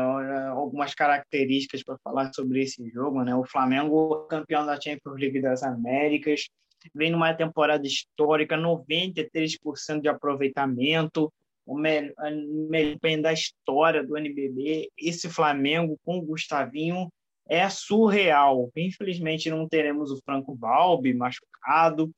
[0.49, 3.23] algumas características para falar sobre esse jogo.
[3.23, 3.33] Né?
[3.33, 6.49] O Flamengo, campeão da Champions League das Américas,
[6.93, 11.31] vem numa temporada histórica, 93% de aproveitamento,
[11.65, 14.89] o melhor da história do NBB.
[14.97, 17.11] Esse Flamengo com o Gustavinho
[17.47, 18.71] é surreal.
[18.75, 22.11] Infelizmente não teremos o Franco Balbi machucado.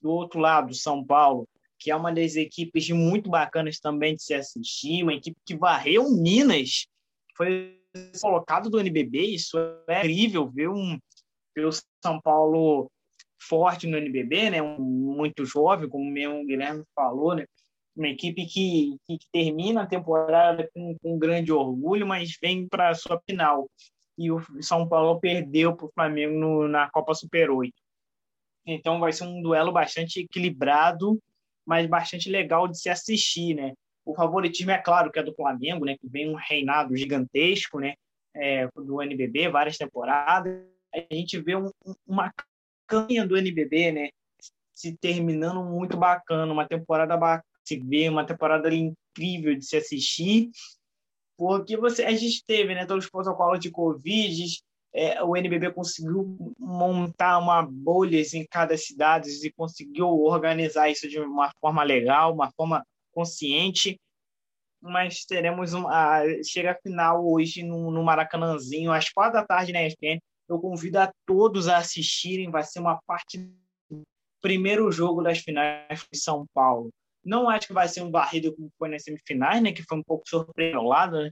[0.00, 1.48] Do outro lado, São Paulo,
[1.78, 6.10] que é uma das equipes muito bacanas também de se assistir, uma equipe que varreu
[6.10, 6.86] Minas,
[7.36, 7.80] foi
[8.20, 9.58] colocado do NBB, isso
[9.88, 10.98] é incrível ver um
[11.56, 12.90] ver o São Paulo
[13.40, 14.62] forte no NBB, né?
[14.62, 17.46] Um, muito jovem, como mesmo o Guilherme falou, né?
[17.96, 22.94] Uma equipe que, que termina a temporada com, com grande orgulho, mas vem para a
[22.94, 23.68] sua final.
[24.16, 27.72] E o São Paulo perdeu para o Flamengo no, na Copa Super 8.
[28.66, 31.18] Então vai ser um duelo bastante equilibrado,
[31.66, 33.72] mas bastante legal de se assistir, né?
[34.04, 35.96] O favoritismo é claro que é do Flamengo, né?
[35.98, 37.94] Que vem um reinado gigantesco, né?
[38.34, 40.64] É, do NBB, várias temporadas.
[40.94, 41.70] A gente vê um,
[42.06, 42.32] uma
[42.90, 44.08] campanha do NBB, né?
[44.74, 50.50] Se terminando muito bacana, uma temporada bacana, se vê uma temporada incrível de se assistir,
[51.38, 52.84] porque você a gente teve, né?
[52.84, 54.44] Todos os protocolos de Covid,
[54.92, 61.20] é, o NBB conseguiu montar uma bolha em cada cidade e conseguiu organizar isso de
[61.20, 63.98] uma forma legal, uma forma consciente.
[64.82, 66.22] Mas teremos uma.
[66.42, 70.18] Chega a final hoje no, no Maracanãzinho, às quatro da tarde na ESPN.
[70.50, 72.50] Eu convido a todos a assistirem.
[72.50, 73.50] Vai ser uma parte
[74.42, 76.90] primeiro jogo das finais de São Paulo.
[77.24, 79.72] Não acho que vai ser um barrido como foi nas semifinais, né?
[79.72, 81.30] Que foi um pouco surpreendente, né?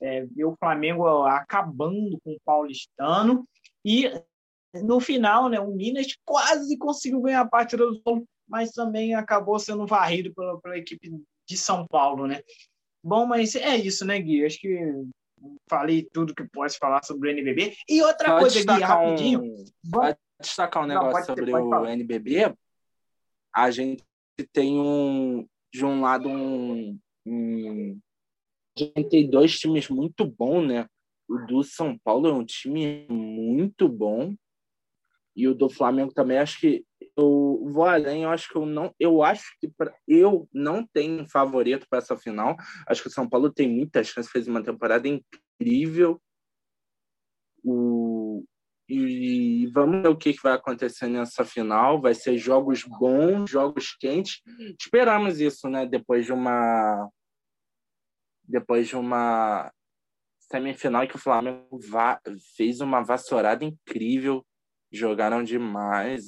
[0.00, 3.46] É, ver o Flamengo acabando com o paulistano
[3.84, 4.10] e
[4.82, 9.58] no final, né, o Minas quase conseguiu ganhar a partida do jogo, mas também acabou
[9.58, 11.10] sendo varrido pela, pela equipe
[11.48, 12.40] de São Paulo, né?
[13.02, 14.44] Bom, mas é isso, né, Gui?
[14.44, 14.78] Acho que
[15.68, 17.74] falei tudo que pode falar sobre o NBB.
[17.88, 19.42] E outra pode coisa, Gui, rapidinho.
[19.42, 22.54] Um, pode destacar um negócio Não, sobre ter, o NBB.
[23.54, 24.04] A gente
[24.52, 28.00] tem um, de um lado, um, um
[28.76, 30.88] a gente tem dois times muito bons, né?
[31.28, 34.34] O do São Paulo é um time muito bom.
[35.36, 36.84] E o do Flamengo também, acho que
[37.16, 41.28] eu vou além, eu acho que eu não, eu acho que pra, eu não tenho
[41.28, 42.56] favorito para essa final.
[42.86, 46.20] Acho que o São Paulo tem muitas chances, fez uma temporada incrível.
[47.62, 48.44] O,
[48.88, 52.00] e vamos ver o que vai acontecer nessa final.
[52.00, 54.42] Vai ser jogos bons, jogos quentes.
[54.78, 55.86] Esperamos isso, né?
[55.86, 57.08] Depois de uma
[58.46, 59.72] depois de uma
[60.38, 61.80] semifinal que o Flamengo
[62.54, 64.44] fez uma vassourada incrível,
[64.92, 66.26] jogaram demais.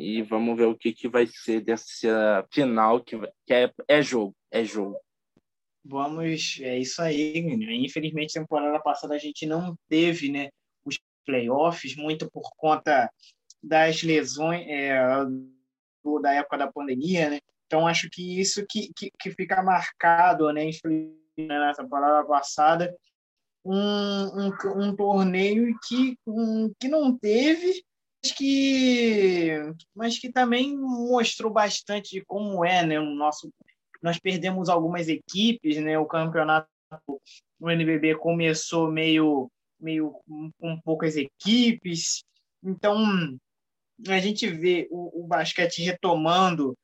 [0.00, 4.32] E vamos ver o que, que vai ser dessa final, que, que é, é jogo,
[4.48, 4.96] é jogo.
[5.84, 7.36] Vamos, é isso aí,
[7.84, 10.50] Infelizmente, temporada passada a gente não teve né,
[10.84, 13.10] os playoffs, muito por conta
[13.60, 15.00] das lesões é,
[16.22, 17.40] da época da pandemia, né?
[17.66, 20.64] Então, acho que isso que, que, que fica marcado, né?
[21.36, 22.96] nessa temporada passada,
[23.64, 27.82] um, um, um torneio que, um, que não teve,
[28.22, 29.50] que,
[29.94, 33.50] mas que também mostrou bastante de como é né, o nosso.
[34.02, 35.98] Nós perdemos algumas equipes, né?
[35.98, 36.68] O campeonato
[37.60, 39.50] no NBB começou meio,
[39.80, 40.14] meio
[40.58, 42.22] com poucas equipes,
[42.62, 43.36] então
[44.08, 46.76] a gente vê o, o basquete retomando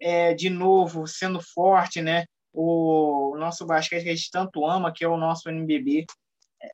[0.00, 2.24] é, de novo, sendo forte, né?
[2.54, 6.06] o nosso basquete que a gente tanto ama, que é o nosso NBB.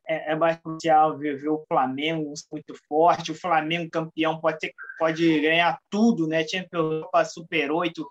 [0.07, 0.87] É, é bastante
[1.17, 3.31] ver, ver o Flamengo muito forte.
[3.31, 6.47] O Flamengo campeão pode, ter, pode ganhar tudo, né?
[6.47, 8.07] Champions Super 8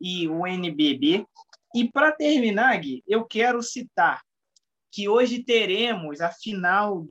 [0.00, 1.26] e o NBB.
[1.74, 4.20] E para terminar, Gui, eu quero citar
[4.90, 7.06] que hoje teremos a final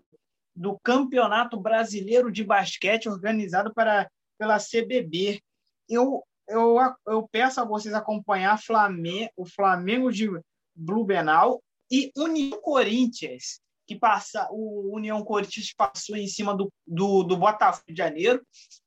[0.55, 5.41] do Campeonato Brasileiro de Basquete organizado para, pela CBB.
[5.89, 10.29] Eu eu, eu peço a vocês acompanhar Flamengo, o Flamengo de
[10.75, 13.61] Blumenau e União Corinthians,
[13.91, 18.41] que passa, o União Corinthians passou em cima do, do, do Botafogo de Janeiro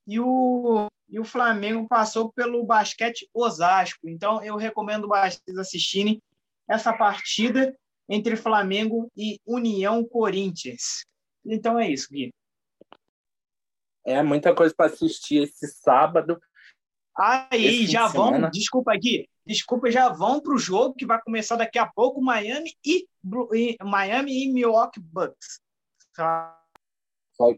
[0.07, 4.09] e o, e o Flamengo passou pelo basquete Osasco.
[4.09, 6.23] Então, eu recomendo vocês assistirem
[6.69, 7.77] essa partida
[8.09, 11.05] entre Flamengo e União Corinthians.
[11.45, 12.31] Então é isso, Gui.
[14.07, 16.41] É muita coisa para assistir esse sábado.
[17.17, 18.51] Aí, já vão, semana.
[18.51, 22.75] desculpa aqui, desculpa, já vão para o jogo que vai começar daqui a pouco, Miami
[22.85, 23.09] e, e
[23.83, 25.61] Miami e Milwaukee Bucks.
[26.15, 27.55] Só,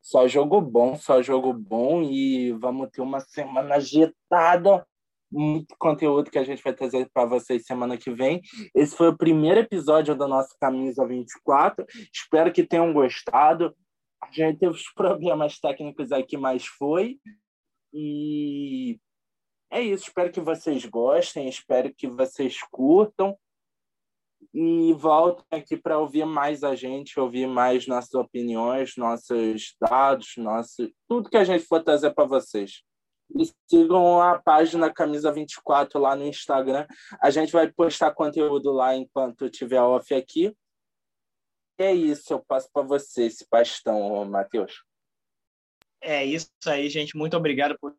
[0.00, 4.86] Só jogo bom, só jogo bom e vamos ter uma semana agitada.
[5.30, 8.40] Muito conteúdo que a gente vai trazer para vocês semana que vem.
[8.74, 11.86] Esse foi o primeiro episódio da nossa Camisa 24.
[12.12, 13.74] Espero que tenham gostado.
[14.22, 17.18] A gente teve os problemas técnicos aqui, mas foi.
[17.92, 19.00] E
[19.70, 20.08] é isso.
[20.08, 23.36] Espero que vocês gostem, espero que vocês curtam
[24.54, 30.90] e voltem aqui para ouvir mais a gente, ouvir mais nossas opiniões, nossos dados, nosso,
[31.08, 32.82] tudo que a gente for trazer para vocês.
[33.34, 36.86] E sigam a página Camisa 24 lá no Instagram.
[37.18, 40.54] A gente vai postar conteúdo lá enquanto tiver off aqui.
[41.78, 44.84] E é isso, eu passo para você esse pastão, Matheus.
[46.02, 47.16] É isso aí, gente.
[47.16, 47.96] Muito obrigado por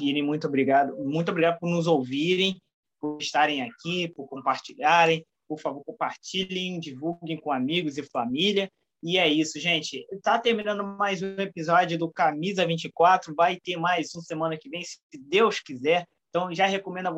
[0.00, 2.60] irem, muito obrigado, muito obrigado por nos ouvirem,
[3.00, 8.70] por estarem aqui, por compartilharem por favor, compartilhem, divulguem com amigos e família.
[9.02, 10.06] E é isso, gente.
[10.22, 13.34] Tá terminando mais um episódio do Camisa 24.
[13.34, 16.04] Vai ter mais um semana que vem, se Deus quiser.
[16.28, 17.12] Então, já recomendo a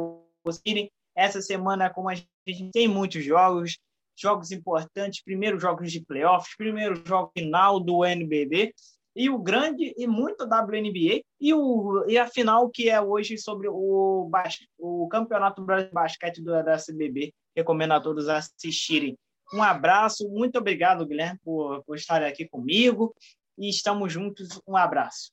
[0.44, 0.90] vocês irem.
[1.16, 3.78] Essa semana, como a gente tem muitos jogos,
[4.16, 8.72] jogos importantes, primeiros jogos de playoffs, primeiro jogo final do NBB
[9.14, 13.68] e o grande e muito WNBA e, o, e a final que é hoje sobre
[13.68, 14.30] o,
[14.78, 17.32] o Campeonato Brasileiro de Basquete do, da CBB.
[17.60, 19.16] Recomendo a todos assistirem.
[19.52, 23.14] Um abraço, muito obrigado, Guilherme, por, por estar aqui comigo
[23.58, 24.60] e estamos juntos.
[24.66, 25.32] Um abraço.